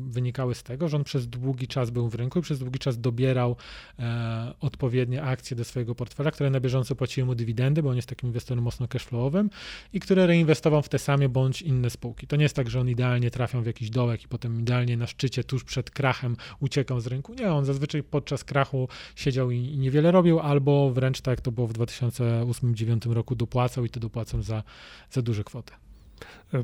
[0.07, 3.01] wynikały z tego, że on przez długi czas był w rynku i przez długi czas
[3.01, 3.55] dobierał
[3.99, 8.09] e, odpowiednie akcje do swojego portfela, które na bieżąco płaciły mu dywidendy, bo on jest
[8.09, 9.49] takim inwestorem mocno cashflowowym
[9.93, 12.27] i które reinwestował w te same bądź inne spółki.
[12.27, 15.07] To nie jest tak, że on idealnie trafiał w jakiś dołek i potem idealnie na
[15.07, 17.33] szczycie, tuż przed krachem uciekał z rynku.
[17.33, 21.73] Nie, on zazwyczaj podczas krachu siedział i, niewiele robił, albo wręcz tak to było w
[21.73, 24.63] 2000 2008-2009 roku dopłacał i to dopłacał za,
[25.11, 25.73] za duże kwoty.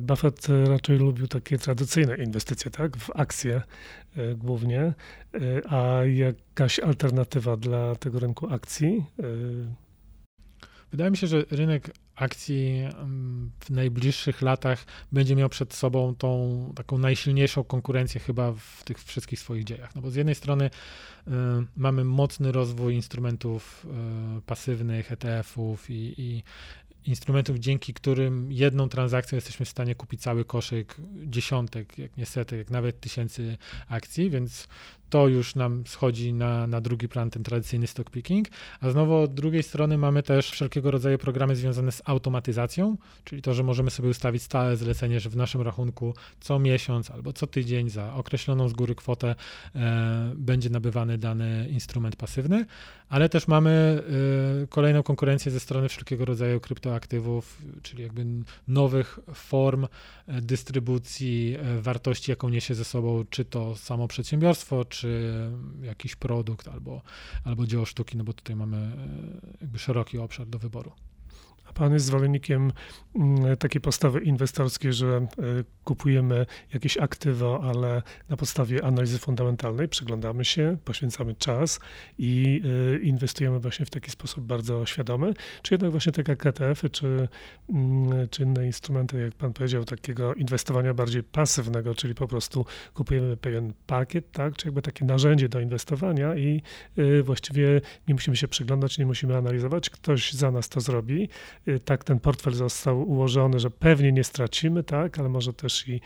[0.00, 2.96] Buffett raczej lubił takie tradycyjne inwestycje, tak?
[2.96, 3.62] W akcje
[4.16, 4.92] e, głównie, e,
[5.72, 9.04] a jakaś alternatywa dla tego rynku akcji?
[9.18, 9.24] E,
[10.92, 12.88] Wydaje mi się, że rynek akcji
[13.60, 19.40] w najbliższych latach będzie miał przed sobą tą taką najsilniejszą konkurencję chyba w tych wszystkich
[19.40, 19.94] swoich dziejach.
[19.94, 21.30] No bo z jednej strony y,
[21.76, 23.86] mamy mocny rozwój instrumentów
[24.38, 26.42] y, pasywnych, ETF-ów i, i
[27.06, 30.96] instrumentów, dzięki którym jedną transakcją jesteśmy w stanie kupić cały koszyk
[31.26, 34.68] dziesiątek, jak nie setek, jak nawet tysięcy akcji, więc
[35.12, 38.48] to już nam schodzi na, na drugi plan, ten tradycyjny stock picking,
[38.80, 43.54] a znowu od drugiej strony mamy też wszelkiego rodzaju programy związane z automatyzacją, czyli to,
[43.54, 47.90] że możemy sobie ustawić stałe zlecenie, że w naszym rachunku co miesiąc albo co tydzień
[47.90, 49.34] za określoną z góry kwotę
[49.74, 52.66] e, będzie nabywany dany instrument pasywny,
[53.08, 54.02] ale też mamy
[54.62, 58.26] e, kolejną konkurencję ze strony wszelkiego rodzaju kryptoaktywów, czyli jakby
[58.68, 59.84] nowych form
[60.26, 65.50] e, dystrybucji e, wartości, jaką niesie ze sobą czy to samo przedsiębiorstwo, czy czy
[65.82, 67.02] jakiś produkt albo,
[67.44, 70.92] albo dzieło sztuki, no bo tutaj mamy e, jakby szeroki obszar do wyboru.
[71.74, 72.72] Pan jest zwolennikiem
[73.14, 75.26] mm, takiej postawy inwestorskiej, że e,
[75.84, 81.80] kupujemy jakieś aktywa, ale na podstawie analizy fundamentalnej przyglądamy się, poświęcamy czas
[82.18, 82.62] i
[82.94, 87.28] e, inwestujemy właśnie w taki sposób bardzo świadomy, czy jednak właśnie tak jak ETF-y, czy,
[87.70, 93.36] mm, czy inne instrumenty, jak pan powiedział, takiego inwestowania bardziej pasywnego, czyli po prostu kupujemy
[93.36, 96.62] pewien pakiet, tak, czy jakby takie narzędzie do inwestowania i
[96.96, 101.28] e, właściwie nie musimy się przyglądać, nie musimy analizować, ktoś za nas to zrobi,
[101.84, 106.00] tak ten portfel został ułożony, że pewnie nie stracimy, tak, ale może też i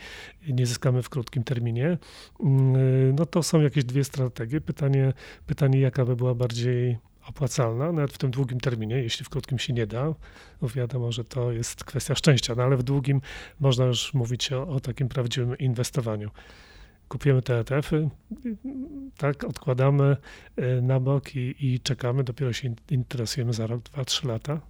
[0.47, 1.97] nie zyskamy w krótkim terminie.
[2.39, 4.61] Y, no to są jakieś dwie strategie.
[4.61, 5.13] Pytanie,
[5.45, 9.73] pytanie jaka by była bardziej opłacalna, nawet w tym długim terminie, jeśli w krótkim się
[9.73, 10.13] nie da,
[10.61, 13.21] bo wiadomo, że to jest kwestia szczęścia, no ale w długim
[13.59, 16.31] można już mówić o, o takim prawdziwym inwestowaniu.
[17.07, 18.09] Kupujemy te ETF-y,
[19.17, 20.17] tak, odkładamy
[20.59, 24.61] y, na bok i, i czekamy, dopiero się interesujemy za rok, dwa, trzy lata.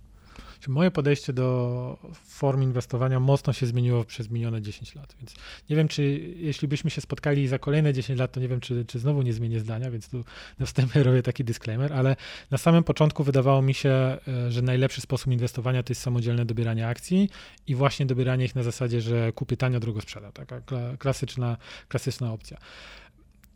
[0.68, 5.34] Moje podejście do form inwestowania mocno się zmieniło przez minione 10 lat, więc
[5.70, 6.04] nie wiem, czy
[6.36, 9.34] jeśli byśmy się spotkali za kolejne 10 lat, to nie wiem, czy, czy znowu nie
[9.34, 10.24] zmienię zdania, więc tu
[10.60, 12.16] na wstępie robię taki disclaimer, ale
[12.52, 16.88] na samym początku wydawało mi się, e, że najlepszy sposób inwestowania to jest samodzielne dobieranie
[16.88, 17.30] akcji
[17.68, 20.32] i właśnie dobieranie ich na zasadzie, że kupię tanio, drogo sprzedam.
[20.32, 20.62] Taka
[20.98, 22.58] klasyczna, klasyczna opcja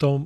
[0.02, 0.22] to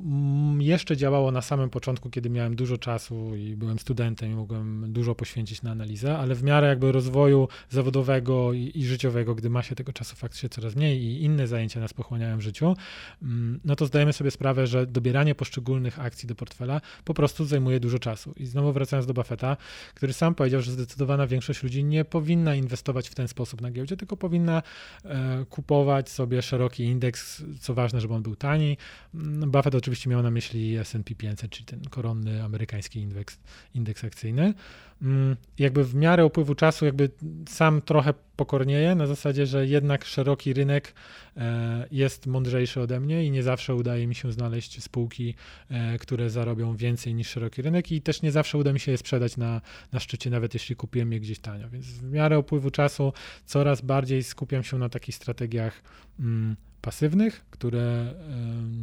[0.58, 5.14] jeszcze działało na samym początku, kiedy miałem dużo czasu i byłem studentem i mogłem dużo
[5.14, 9.74] poświęcić na analizę, ale w miarę jakby rozwoju zawodowego i, i życiowego, gdy ma się
[9.74, 12.76] tego czasu faktycznie coraz mniej i inne zajęcia nas pochłaniają w życiu,
[13.22, 17.80] mm, no to zdajemy sobie sprawę, że dobieranie poszczególnych akcji do portfela po prostu zajmuje
[17.80, 18.32] dużo czasu.
[18.36, 19.56] I znowu wracając do Buffetta,
[19.94, 23.96] który sam powiedział, że zdecydowana większość ludzi nie powinna inwestować w ten sposób na giełdzie,
[23.96, 24.62] tylko powinna
[25.04, 28.76] e, kupować sobie szeroki indeks, co ważne, żeby on był tani.
[29.14, 33.38] Mm, Buffett oczywiście miał na myśli S&P 500, czyli ten koronny amerykański indeks,
[33.74, 34.54] indeks akcyjny.
[35.02, 37.10] Mm, jakby w miarę upływu czasu jakby
[37.48, 40.94] sam trochę pokornieje na zasadzie, że jednak szeroki rynek
[41.36, 45.34] e, jest mądrzejszy ode mnie i nie zawsze udaje mi się znaleźć spółki,
[45.70, 48.98] e, które zarobią więcej niż szeroki rynek i też nie zawsze uda mi się je
[48.98, 49.60] sprzedać na,
[49.92, 51.68] na szczycie, nawet jeśli kupiłem je gdzieś tanio.
[51.68, 53.12] Więc w miarę upływu czasu
[53.46, 55.82] coraz bardziej skupiam się na takich strategiach
[56.20, 58.14] mm, pasywnych, które e,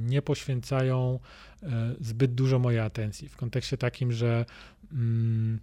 [0.10, 1.20] nie poświęcają
[2.02, 3.30] zbyt dużo mojej atencji.
[3.30, 4.46] W kontekście takim, że
[4.92, 5.60] mm,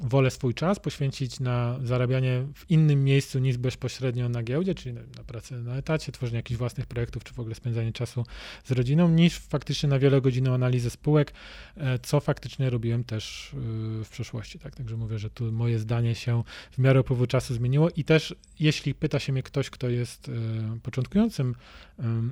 [0.00, 5.00] wolę swój czas poświęcić na zarabianie w innym miejscu niż bezpośrednio na giełdzie, czyli na,
[5.00, 8.24] na pracę na etacie, tworzenie jakichś własnych projektów, czy w ogóle spędzanie czasu
[8.64, 11.32] z rodziną, niż faktycznie na wielogodzinną analizę spółek,
[11.76, 14.58] e, co faktycznie robiłem też e, w przeszłości.
[14.58, 14.76] Tak?
[14.76, 18.94] Także mówię, że tu moje zdanie się w miarę upływu czasu zmieniło i też jeśli
[18.94, 20.32] pyta się mnie ktoś, kto jest e,
[20.82, 21.54] początkującym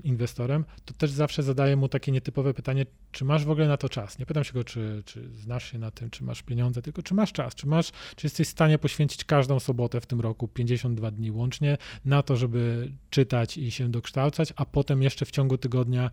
[0.05, 3.89] inwestorem, to też zawsze zadaję mu takie nietypowe pytanie, czy masz w ogóle na to
[3.89, 4.19] czas?
[4.19, 7.15] Nie pytam się go, czy, czy znasz się na tym, czy masz pieniądze, tylko czy
[7.15, 11.11] masz czas, czy masz, czy jesteś w stanie poświęcić każdą sobotę w tym roku, 52
[11.11, 16.11] dni łącznie, na to, żeby czytać i się dokształcać, a potem jeszcze w ciągu tygodnia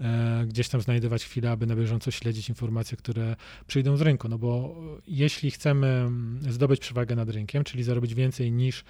[0.00, 4.28] e, gdzieś tam znajdować chwilę, aby na bieżąco śledzić informacje, które przyjdą z rynku.
[4.28, 8.84] No bo jeśli chcemy mm, zdobyć przewagę nad rynkiem, czyli zarobić więcej niż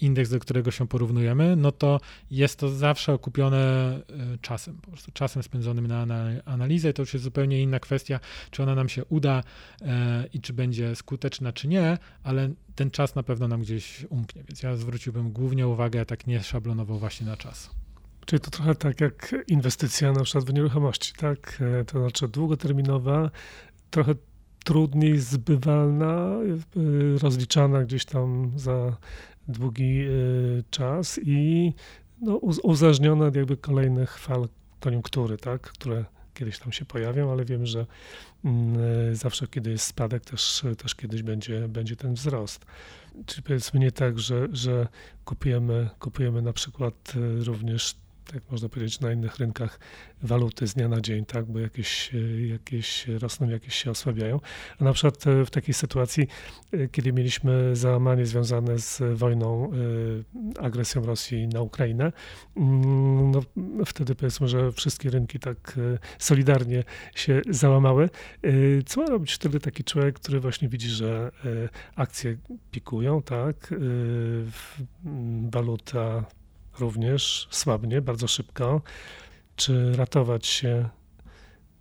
[0.00, 4.02] indeks, do którego się porównujemy, no to jest to zawsze okupione e,
[4.40, 6.06] czasem, po prostu czasem spędzonym na
[6.44, 6.92] analizę.
[6.92, 9.42] To już jest zupełnie inna kwestia, czy ona nam się uda
[9.82, 14.42] e, i czy będzie skuteczna, czy nie, ale ten czas na pewno nam gdzieś umknie,
[14.48, 17.70] więc ja zwróciłbym głównie uwagę tak nieszablonowo właśnie na czas.
[18.26, 21.62] Czyli to trochę tak jak inwestycja na przykład w nieruchomości, tak?
[21.80, 23.30] E, to znaczy długoterminowa,
[23.90, 24.14] trochę
[24.64, 26.36] trudniej zbywalna,
[27.22, 28.96] rozliczana gdzieś tam za
[29.48, 30.04] długi
[30.70, 31.72] czas i
[32.20, 34.48] no, uzależnione od jakby kolejnych fal
[34.80, 36.04] koniunktury, tak, które
[36.38, 37.86] kiedyś tam się pojawią, ale wiem, że
[38.44, 42.66] mm, zawsze kiedy jest spadek, też, też kiedyś będzie, będzie ten wzrost.
[43.26, 44.88] Czyli powiedzmy nie tak, że, że
[45.24, 47.96] kupujemy, kupujemy na przykład y, również
[48.32, 49.80] tak można powiedzieć, na innych rynkach
[50.22, 52.10] waluty z dnia na dzień, tak, bo jakieś,
[52.50, 54.40] jakieś rosną, jakieś się osłabiają.
[54.80, 56.28] A na przykład e, w takiej sytuacji,
[56.72, 59.70] e, kiedy mieliśmy załamanie związane z wojną,
[60.58, 62.12] e, agresją Rosji na Ukrainę,
[62.56, 63.40] mm, no,
[63.86, 65.76] wtedy powiedzmy, że wszystkie rynki tak
[66.18, 68.10] solidarnie się załamały.
[68.86, 71.30] Co ma robić wtedy taki człowiek, który właśnie widzi, że
[71.96, 72.36] akcje
[72.70, 73.74] pikują, tak,
[75.50, 76.24] waluta
[76.80, 78.82] również słabnie, bardzo szybko.
[79.56, 80.88] Czy ratować się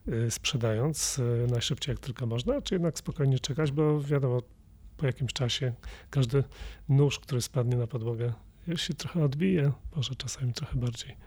[0.08, 4.42] y, sprzedając y, najszybciej jak tylko można, czy jednak spokojnie czekać, bo wiadomo,
[4.98, 5.74] po jakimś czasie
[6.10, 6.44] każdy
[6.90, 8.34] nóż, który spadnie na podłogę,
[8.76, 11.27] się trochę odbije, może czasami trochę bardziej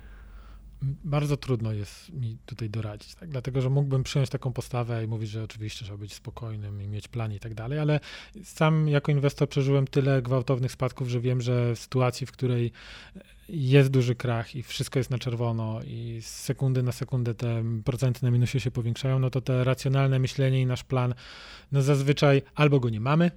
[0.83, 3.29] bardzo trudno jest mi tutaj doradzić, tak?
[3.29, 7.09] dlatego że mógłbym przyjąć taką postawę i mówić, że oczywiście trzeba być spokojnym i mieć
[7.09, 8.01] plan i tak dalej, ale
[8.45, 12.73] sam jako inwestor przeżyłem tyle gwałtownych spadków, że wiem, że w sytuacji, w której
[13.49, 18.21] jest duży krach i wszystko jest na czerwono i z sekundy na sekundę te procenty
[18.23, 21.15] na minusie się powiększają, no to te racjonalne myślenie i nasz plan,
[21.73, 23.31] no zazwyczaj albo go nie mamy,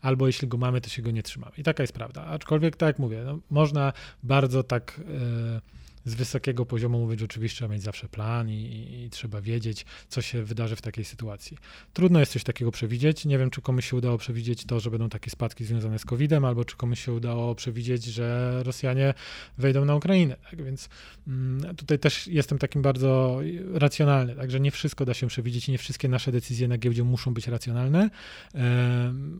[0.00, 1.52] albo jeśli go mamy, to się go nie trzymamy.
[1.58, 2.24] I taka jest prawda.
[2.24, 5.00] Aczkolwiek, tak jak mówię, no, można bardzo tak...
[5.08, 5.77] Yy,
[6.08, 10.22] z wysokiego poziomu mówić, że oczywiście trzeba mieć zawsze plan i, i, trzeba wiedzieć, co
[10.22, 11.58] się wydarzy w takiej sytuacji.
[11.92, 13.24] Trudno jest coś takiego przewidzieć.
[13.24, 16.44] Nie wiem, czy komuś się udało przewidzieć to, że będą takie spadki związane z COVID-em,
[16.44, 19.14] albo czy komuś się udało przewidzieć, że Rosjanie
[19.58, 20.36] wejdą na Ukrainę.
[20.50, 20.88] Tak więc
[21.28, 23.40] mm, tutaj też jestem takim bardzo
[23.72, 27.34] racjonalny, także nie wszystko da się przewidzieć i nie wszystkie nasze decyzje na giełdzie muszą
[27.34, 28.10] być racjonalne.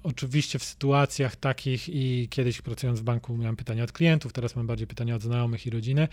[0.02, 4.66] Oczywiście w sytuacjach takich i kiedyś pracując w banku miałem pytania od klientów, teraz mam
[4.66, 6.08] bardziej pytania od znajomych i rodziny.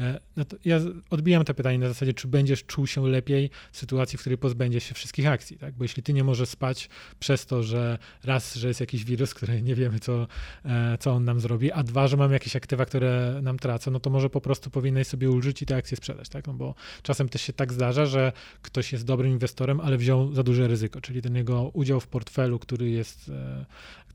[0.00, 4.18] E, no ja odbijam to pytanie na zasadzie, czy będziesz czuł się lepiej w sytuacji,
[4.18, 5.74] w której pozbędziesz się wszystkich akcji, tak?
[5.74, 9.62] Bo jeśli ty nie możesz spać przez to, że raz, że jest jakiś wirus, który
[9.62, 10.26] nie wiemy, co,
[10.64, 14.00] e, co on nam zrobi, a dwa, że mamy jakieś aktywa, które nam tracą, no
[14.00, 16.46] to może po prostu powinieneś sobie ulżyć i te akcje sprzedać, tak?
[16.46, 18.32] No bo czasem też się tak zdarza, że
[18.62, 22.58] ktoś jest dobrym inwestorem, ale wziął za duże ryzyko, czyli ten jego udział w portfelu,
[22.58, 23.66] który jest e,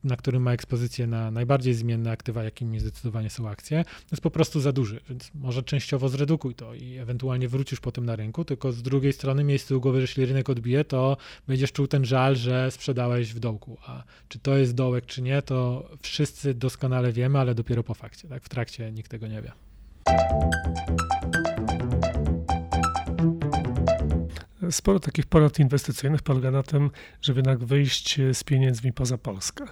[0.03, 4.60] na którym ma ekspozycję na najbardziej zmienne aktywa, jakimi zdecydowanie są akcje, jest po prostu
[4.60, 8.81] za duży, więc może częściowo zredukuj to i ewentualnie wrócisz potem na rynku, tylko z
[8.81, 12.71] drugiej strony miej z tyłu głowy, jeśli rynek odbije, to będziesz czuł ten żal, że
[12.71, 13.77] sprzedałeś w dołku.
[13.86, 18.27] A czy to jest dołek, czy nie, to wszyscy doskonale wiemy, ale dopiero po fakcie.
[18.27, 18.43] Tak?
[18.43, 19.51] W trakcie nikt tego nie wie.
[24.71, 29.65] Sporo takich porad inwestycyjnych polega na tym, żeby jednak wyjść z pieniędzmi poza Polskę.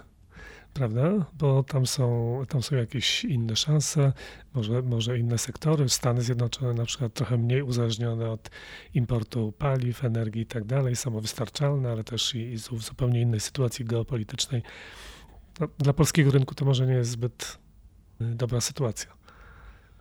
[0.74, 1.26] Prawda?
[1.38, 4.12] Bo tam są, tam są jakieś inne szanse,
[4.54, 5.88] może, może inne sektory.
[5.88, 8.50] Stany Zjednoczone na przykład trochę mniej uzależnione od
[8.94, 13.84] importu paliw, energii i tak dalej, samowystarczalne, ale też i, i w zupełnie innej sytuacji
[13.84, 14.62] geopolitycznej.
[15.60, 17.58] No, dla polskiego rynku to może nie jest zbyt
[18.20, 19.24] y, dobra sytuacja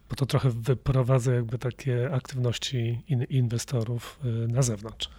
[0.10, 5.10] bo to trochę wyprowadza jakby takie aktywności in, inwestorów y, na zewnątrz.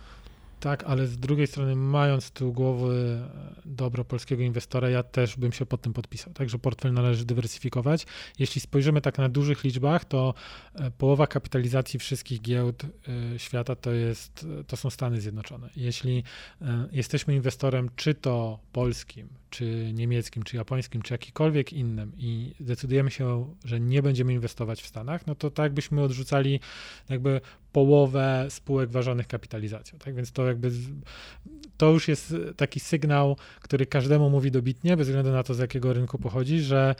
[0.64, 3.20] Tak, ale z drugiej strony, mając tu głowy
[3.57, 6.33] e, dobro polskiego inwestora, ja też bym się pod tym podpisał.
[6.33, 8.07] Także portfel należy dywersyfikować.
[8.38, 10.35] Jeśli spojrzymy tak na dużych liczbach, to
[10.74, 15.70] e, połowa kapitalizacji wszystkich giełd e, świata to, jest, to są Stany Zjednoczone.
[15.77, 16.22] Jeśli
[16.92, 23.54] jesteśmy inwestorem, czy to polskim, czy niemieckim, czy japońskim, czy jakikolwiek innym i decydujemy się,
[23.64, 26.60] że nie będziemy inwestować w Stanach, no to tak byśmy odrzucali
[27.08, 27.40] jakby
[27.72, 29.98] połowę spółek ważonych kapitalizacją.
[29.98, 30.70] Tak więc to jakby
[31.76, 35.92] to już jest taki sygnał, który każdemu mówi dobitnie, bez względu na to, z jakiego
[35.92, 36.94] rynku pochodzi, że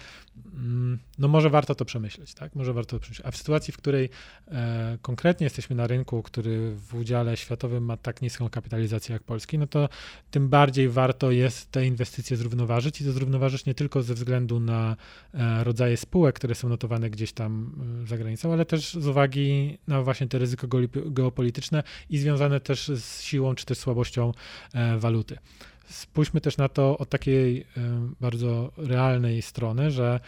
[0.54, 2.54] mm, no może warto to przemyśleć, tak?
[2.54, 3.26] Może warto to przemyśleć.
[3.26, 4.10] A w sytuacji, w której
[4.48, 9.58] e, konkretnie jesteśmy na rynku, który w udziale światowym ma tak niską kapitalizację jak Polski,
[9.58, 9.88] no to
[10.30, 14.96] tym bardziej warto jest te inwestycje zrównoważyć i to zrównoważyć nie tylko ze względu na
[15.35, 17.72] e, rodzaje spółek, które są notowane gdzieś tam
[18.04, 20.68] e, za granicą, ale też z uwagi na właśnie te ryzyko
[21.07, 24.33] geopolityczne i związane też z siłą czy też słabością
[24.74, 25.38] e, waluty.
[25.88, 27.66] Spójrzmy też na to od takiej
[28.20, 30.20] bardzo realnej strony, że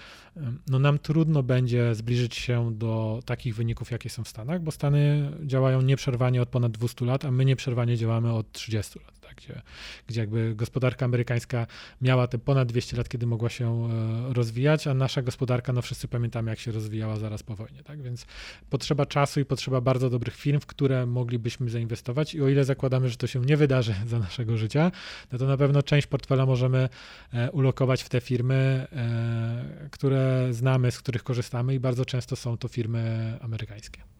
[0.68, 5.31] no nam trudno będzie zbliżyć się do takich wyników, jakie są w Stanach, bo Stany
[5.44, 9.62] działają nieprzerwanie od ponad 200 lat, a my nieprzerwanie działamy od 30 lat gdzie,
[10.07, 11.66] gdzie jakby gospodarka amerykańska
[12.01, 16.09] miała te ponad 200 lat, kiedy mogła się e, rozwijać, a nasza gospodarka, no wszyscy
[16.09, 18.03] pamiętamy, jak się rozwijała zaraz po wojnie, tak?
[18.03, 18.27] Więc
[18.70, 23.09] potrzeba czasu i potrzeba bardzo dobrych firm, w które moglibyśmy zainwestować i o ile zakładamy,
[23.09, 24.92] że to się nie wydarzy za naszego życia,
[25.33, 26.88] no to na pewno część portfela możemy
[27.33, 32.57] e, ulokować w te firmy, e, które znamy, z których korzystamy i bardzo często są
[32.57, 34.16] to firmy amerykańskie.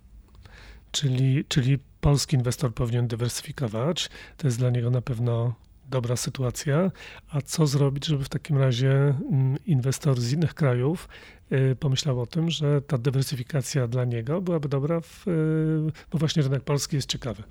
[0.97, 4.11] Czyli, czyli polski inwestor powinien dywersyfikować.
[4.37, 5.55] To jest dla niego na pewno
[5.91, 6.91] dobra sytuacja.
[7.31, 11.09] A co zrobić, żeby w takim razie mm, inwestor z innych krajów
[11.53, 16.43] y, pomyślał o tym, że ta dywersyfikacja dla niego byłaby dobra, w, y, bo właśnie
[16.43, 17.43] rynek polski jest ciekawy.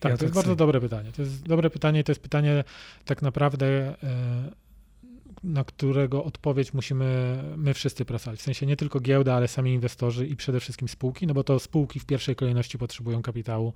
[0.00, 1.12] Tak, ja to jest bardzo dobre pytanie.
[1.12, 2.64] To jest dobre pytanie, to jest pytanie
[3.04, 4.67] tak naprawdę y,
[5.44, 8.40] na którego odpowiedź musimy my wszyscy pracować.
[8.40, 11.58] W sensie nie tylko giełda, ale sami inwestorzy i przede wszystkim spółki, no bo to
[11.58, 13.72] spółki w pierwszej kolejności potrzebują kapitału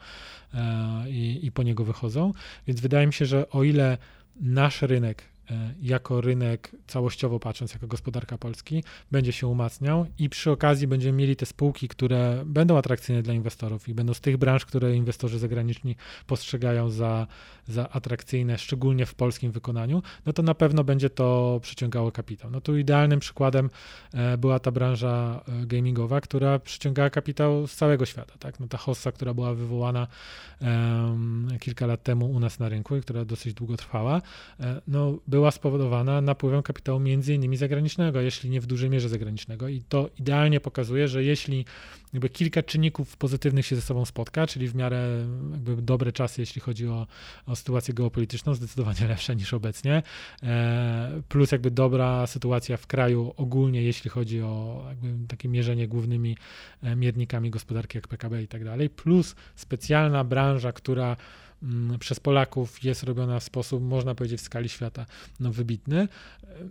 [0.55, 2.33] e, i, i po niego wychodzą.
[2.67, 3.99] Więc wydaje mi się, że o ile
[4.41, 5.32] nasz rynek
[5.83, 11.37] jako rynek całościowo patrząc, jako gospodarka Polski, będzie się umacniał i przy okazji będziemy mieli
[11.37, 15.97] te spółki, które będą atrakcyjne dla inwestorów i będą z tych branż, które inwestorzy zagraniczni
[16.27, 17.27] postrzegają za,
[17.69, 22.51] za atrakcyjne, szczególnie w polskim wykonaniu, no to na pewno będzie to przyciągało kapitał.
[22.51, 23.71] No tu idealnym przykładem
[24.15, 28.35] e, była ta branża e, gamingowa, która przyciągała kapitał z całego świata.
[28.39, 28.61] Tak?
[28.61, 30.07] No ta hossa, która była wywołana
[30.61, 34.23] um, kilka lat temu u nas na rynku i która dosyć długo trwała,
[34.87, 39.69] no była spowodowana napływem kapitału między innymi zagranicznego, jeśli nie w dużej mierze zagranicznego.
[39.69, 41.65] I to idealnie pokazuje, że jeśli
[42.13, 46.61] jakby kilka czynników pozytywnych się ze sobą spotka, czyli w miarę jakby dobre czasy, jeśli
[46.61, 47.07] chodzi o,
[47.47, 50.03] o sytuację geopolityczną, zdecydowanie lepsze niż obecnie,
[50.43, 56.37] e, plus jakby dobra sytuacja w kraju ogólnie, jeśli chodzi o jakby takie mierzenie głównymi
[56.83, 61.17] e, miernikami gospodarki jak PKB i tak dalej, plus specjalna branża, która
[61.99, 65.07] przez Polaków jest robiona w sposób, można powiedzieć, w skali świata
[65.41, 66.09] no, wybitny,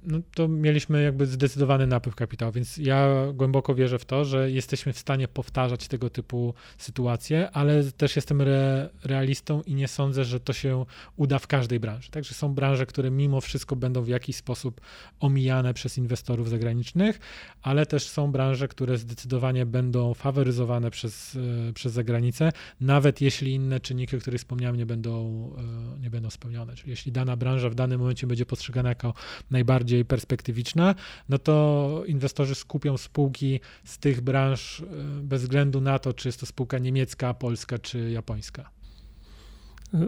[0.04, 4.94] no, to mieliśmy jakby zdecydowany napływ kapitału, więc ja głęboko wierzę w to, że jesteśmy
[4.94, 10.40] w stanie powtarzać tego typu sytuacje, ale też jestem re, realistą i nie sądzę, że
[10.40, 12.12] to się uda w każdej branży.
[12.12, 14.82] Także są branże, które mimo wszystko będą w jakiś sposób
[15.20, 17.20] omijane przez inwestorów zagranicznych,
[17.62, 21.38] ale też są branże, które zdecydowanie będą faworyzowane przez,
[21.70, 22.52] e, przez zagranicę,
[22.82, 25.50] nawet jeśli inne czynniki, o których wspomniałem, nie będą,
[25.96, 26.76] e, nie będą spełnione.
[26.76, 29.14] Czyli jeśli dana branża w danym momencie będzie postrzegana jako
[29.52, 30.96] najbardziej perspektywiczna,
[31.30, 34.86] no to inwestorzy skupią spółki z tych branż e,
[35.24, 38.81] bez względu na to, czy jest to spółka niemiecka, polska czy japońska.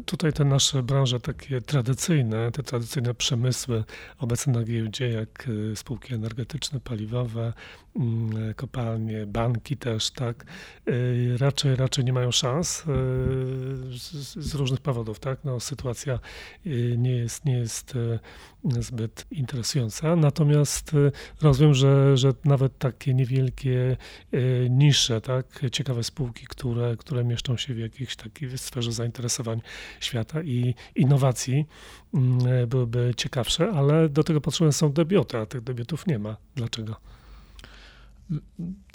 [0.05, 3.83] Tutaj te nasze branże takie tradycyjne, te tradycyjne przemysły
[4.17, 7.53] obecne na giełdzie, jak y, spółki energetyczne, paliwowe,
[7.95, 10.45] mm, kopalnie, banki też, tak,
[10.87, 12.83] y, raczej, raczej nie mają szans y,
[14.41, 15.39] z różnych powodów, tak.
[15.43, 16.19] No, sytuacja
[16.97, 17.93] nie jest, nie jest
[18.79, 20.15] zbyt interesująca.
[20.15, 20.91] Natomiast
[21.41, 23.97] rozumiem, że, że nawet takie niewielkie
[24.69, 29.61] nisze, tak, ciekawe spółki, które, które mieszczą się w jakiejś takiej sferze zainteresowań
[29.99, 31.65] świata i innowacji
[32.13, 36.37] mm, byłyby ciekawsze, ale do tego potrzebne są debiuty, a tych debiutów nie ma.
[36.55, 36.95] Dlaczego?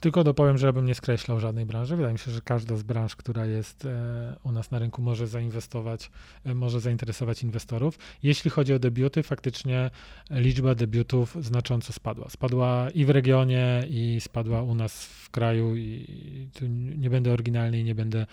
[0.01, 1.97] Tylko dopowiem, żebym nie skreślał żadnej branży.
[1.97, 5.27] Wydaje mi się, że każda z branż, która jest e, u nas na rynku, może
[5.27, 6.11] zainwestować,
[6.45, 7.99] e, może zainteresować inwestorów.
[8.23, 9.91] Jeśli chodzi o debiuty, faktycznie
[10.31, 12.29] liczba debiutów znacząco spadła.
[12.31, 15.77] Spadła i w regionie, i spadła u nas w kraju.
[15.77, 18.27] I tu nie będę oryginalny i nie będę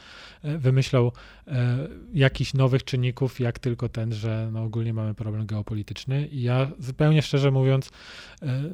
[0.44, 1.12] e, wymyślał
[2.14, 6.28] jakichś nowych czynników, jak tylko ten, że no ogólnie mamy problem geopolityczny.
[6.28, 7.90] I ja zupełnie szczerze mówiąc,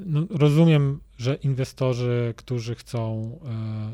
[0.06, 3.40] no rozumiem, że inwestorzy, którzy chcą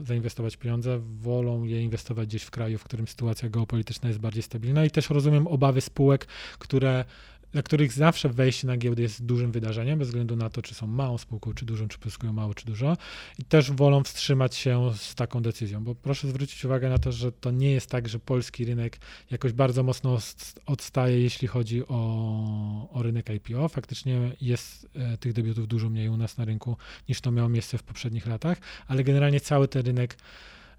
[0.01, 4.43] e, zainwestować pieniądze, wolą je inwestować gdzieś w kraju, w którym sytuacja geopolityczna jest bardziej
[4.43, 4.85] stabilna.
[4.85, 6.25] I też rozumiem obawy spółek,
[6.59, 7.05] które
[7.51, 10.87] dla których zawsze wejście na giełdę jest dużym wydarzeniem, bez względu na to, czy są
[10.87, 12.97] małą spółką, czy dużą, czy pyskują mało, czy dużo.
[13.39, 17.31] I też wolą wstrzymać się z taką decyzją, bo proszę zwrócić uwagę na to, że
[17.31, 18.97] to nie jest tak, że polski rynek
[19.31, 20.17] jakoś bardzo mocno
[20.65, 23.67] odstaje, jeśli chodzi o, o rynek IPO.
[23.67, 26.77] Faktycznie jest e, tych debiutów dużo mniej u nas na rynku,
[27.09, 30.17] niż to miało miejsce w poprzednich latach, ale generalnie cały ten rynek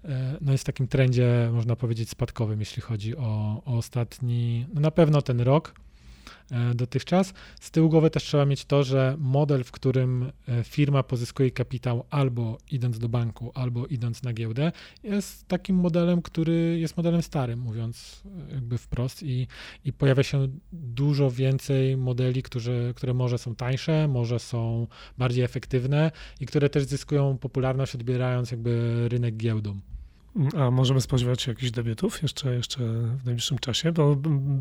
[0.03, 4.81] e, no jest w takim trendzie, można powiedzieć, spadkowym, jeśli chodzi o, o ostatni, no
[4.81, 5.73] na pewno ten rok,
[6.75, 7.33] dotychczas.
[7.59, 12.05] Z tyłu głowy też trzeba mieć to, że model, w którym e, firma pozyskuje kapitał
[12.09, 14.71] albo idąc do banku, albo idąc na giełdę,
[15.03, 19.47] jest takim modelem, który jest modelem starym, mówiąc e, jakby wprost i,
[19.85, 24.87] i pojawia się dużo więcej modeli, które, które może są tańsze, może są
[25.17, 29.79] bardziej efektywne i które też zyskują popularność odbierając jakby rynek giełdą.
[30.57, 32.79] A możemy spodziewać się jakichś debiutów jeszcze, jeszcze
[33.17, 34.15] w najbliższym czasie, bo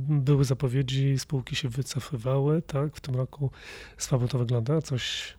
[0.09, 2.97] były zapowiedzi, spółki się wycofywały, tak?
[2.97, 3.51] W tym roku
[3.99, 5.35] słabo to wygląda, coś.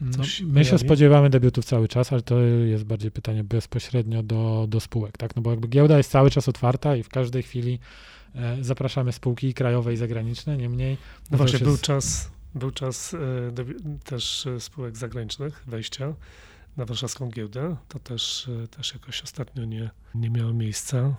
[0.00, 4.80] No, my się spodziewamy debiutów cały czas, ale to jest bardziej pytanie bezpośrednio do, do
[4.80, 5.36] spółek, tak?
[5.36, 7.78] No bo jakby giełda jest cały czas otwarta i w każdej chwili
[8.34, 10.96] e, zapraszamy spółki krajowe i zagraniczne, niemniej.
[11.30, 13.18] No właśnie, był czas, był czas e,
[14.04, 16.14] też e, spółek zagranicznych wejścia
[16.78, 17.76] na warszawską giełdę.
[17.88, 21.14] To też, e, też jakoś ostatnio nie, nie miało miejsca.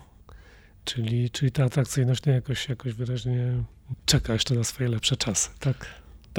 [0.86, 3.64] Czyli, czyli ta atrakcyjność nie jakoś, jakoś wyraźnie
[4.06, 5.86] czeka jeszcze na swoje lepsze czasy, tak?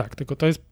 [0.03, 0.63] Tak, tylko to jest,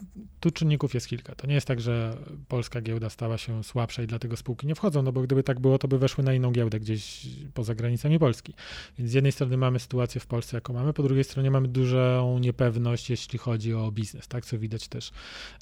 [0.40, 1.34] tu czynników jest kilka.
[1.34, 2.16] To nie jest tak, że
[2.48, 5.78] polska giełda stała się słabsza i dlatego spółki nie wchodzą, no bo gdyby tak było,
[5.78, 8.54] to by weszły na inną giełdę gdzieś poza granicami Polski.
[8.98, 12.38] Więc z jednej strony mamy sytuację w Polsce, jaką mamy, po drugiej stronie mamy dużą
[12.38, 15.10] niepewność, jeśli chodzi o biznes, tak, co widać też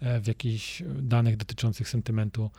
[0.01, 2.51] e, w jakichś danych dotyczących sentymentu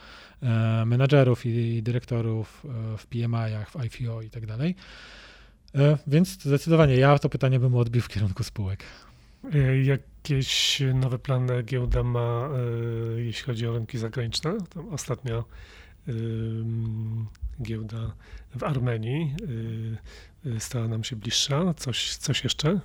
[0.42, 4.76] e, menadżerów i dyrektorów e, w PMI-ach, w IPO i tak dalej.
[6.08, 8.84] Więc zdecydowanie ja to pytanie bym odbił w kierunku spółek.
[10.30, 12.50] Jakieś nowe plany giełda ma,
[13.18, 14.58] e, jeśli chodzi o rynki zagraniczne?
[14.70, 15.46] Tam ostatnio
[17.62, 18.16] giełda
[18.56, 19.36] w Armenii
[20.46, 21.74] e, stała nam się bliższa.
[21.74, 22.80] Coś, coś jeszcze?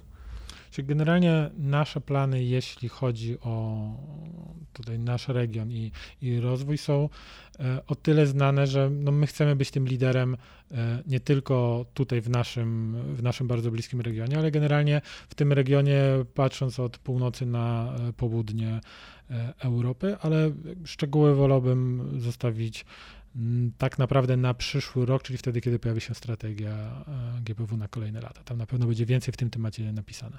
[0.78, 3.86] Generalnie nasze plany, jeśli chodzi o
[4.72, 5.92] tutaj nasz region i,
[6.22, 7.08] i rozwój, są
[7.60, 10.36] e, o tyle znane, że no my chcemy być tym liderem
[10.70, 15.52] e, nie tylko tutaj w naszym, w naszym bardzo bliskim regionie, ale generalnie w tym
[15.52, 16.02] regionie,
[16.34, 18.80] patrząc od północy na e, południe
[19.58, 20.50] Europy, ale
[20.84, 22.84] szczegóły wolałbym zostawić
[23.78, 27.04] tak naprawdę na przyszły rok, czyli wtedy, kiedy pojawi się strategia
[27.42, 28.44] GPW na kolejne lata.
[28.44, 30.38] Tam na pewno będzie więcej w tym temacie napisane.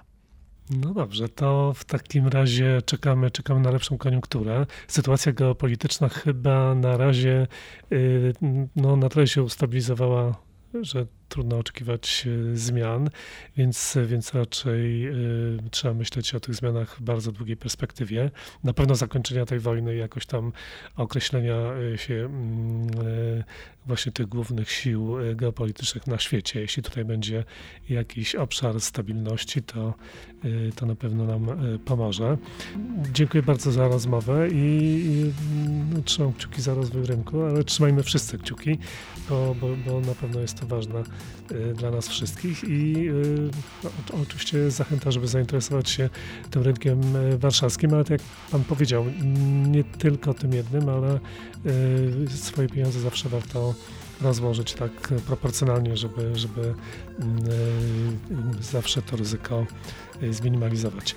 [0.70, 4.66] No dobrze, to w takim razie czekamy, czekamy na lepszą koniunkturę.
[4.88, 7.48] Sytuacja geopolityczna chyba na razie
[7.92, 8.34] y,
[8.76, 10.36] no, na tyle się ustabilizowała,
[10.82, 13.10] że trudno oczekiwać e, zmian,
[13.58, 18.32] więc, więc raczej y, trzeba myśleć o tych zmianach w bardzo długiej perspektywie.
[18.64, 20.52] Na pewno zakończenia tej wojny, jakoś tam
[20.96, 21.56] określenia
[21.96, 23.44] się y,
[23.86, 26.62] właśnie tych głównych sił geopolitycznych na świecie.
[26.62, 27.44] Jeśli tutaj będzie
[27.90, 29.94] jakiś obszar stabilności, to,
[30.76, 31.48] to na pewno nam
[31.86, 32.38] pomoże.
[33.14, 35.34] Dziękuję bardzo za rozmowę i, i
[35.94, 38.78] no, trzymam kciuki za rozwój rynku, ale trzymajmy wszyscy kciuki,
[39.30, 41.04] bo, bo, bo na pewno jest to ważne
[41.76, 43.50] dla nas wszystkich i y,
[43.84, 43.90] no,
[44.22, 46.10] oczywiście zachęta, żeby zainteresować się
[46.52, 48.22] tym rynkiem y, warszawskim, ale tak jak
[48.52, 49.06] Pan powiedział,
[49.68, 51.20] nie tylko tym jednym, ale
[52.28, 53.74] swoje pieniądze zawsze warto
[54.22, 54.92] rozłożyć tak
[55.28, 56.74] proporcjonalnie, żeby, żeby
[58.62, 59.66] zawsze to ryzyko
[60.32, 61.16] zminimalizować.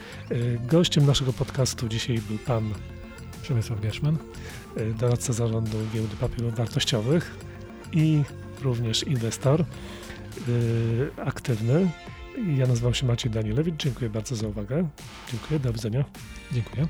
[0.68, 2.74] Gościem naszego podcastu dzisiaj był pan
[3.42, 4.16] Przemysław Gerszman,
[4.98, 7.36] doradca zarządu giełdy papierów wartościowych
[7.92, 8.22] i
[8.62, 9.64] również inwestor
[11.26, 11.90] aktywny.
[12.56, 13.76] Ja nazywam się Maciej Danielewicz.
[13.76, 14.88] Dziękuję bardzo za uwagę.
[15.32, 15.60] Dziękuję.
[15.60, 16.04] Do widzenia.
[16.52, 16.86] Dziękuję.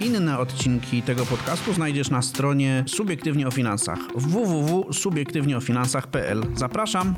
[0.00, 6.42] Inne odcinki tego podcastu znajdziesz na stronie Subiektywnie o Finansach www.subiektywnieofinansach.pl.
[6.54, 7.14] Zapraszam!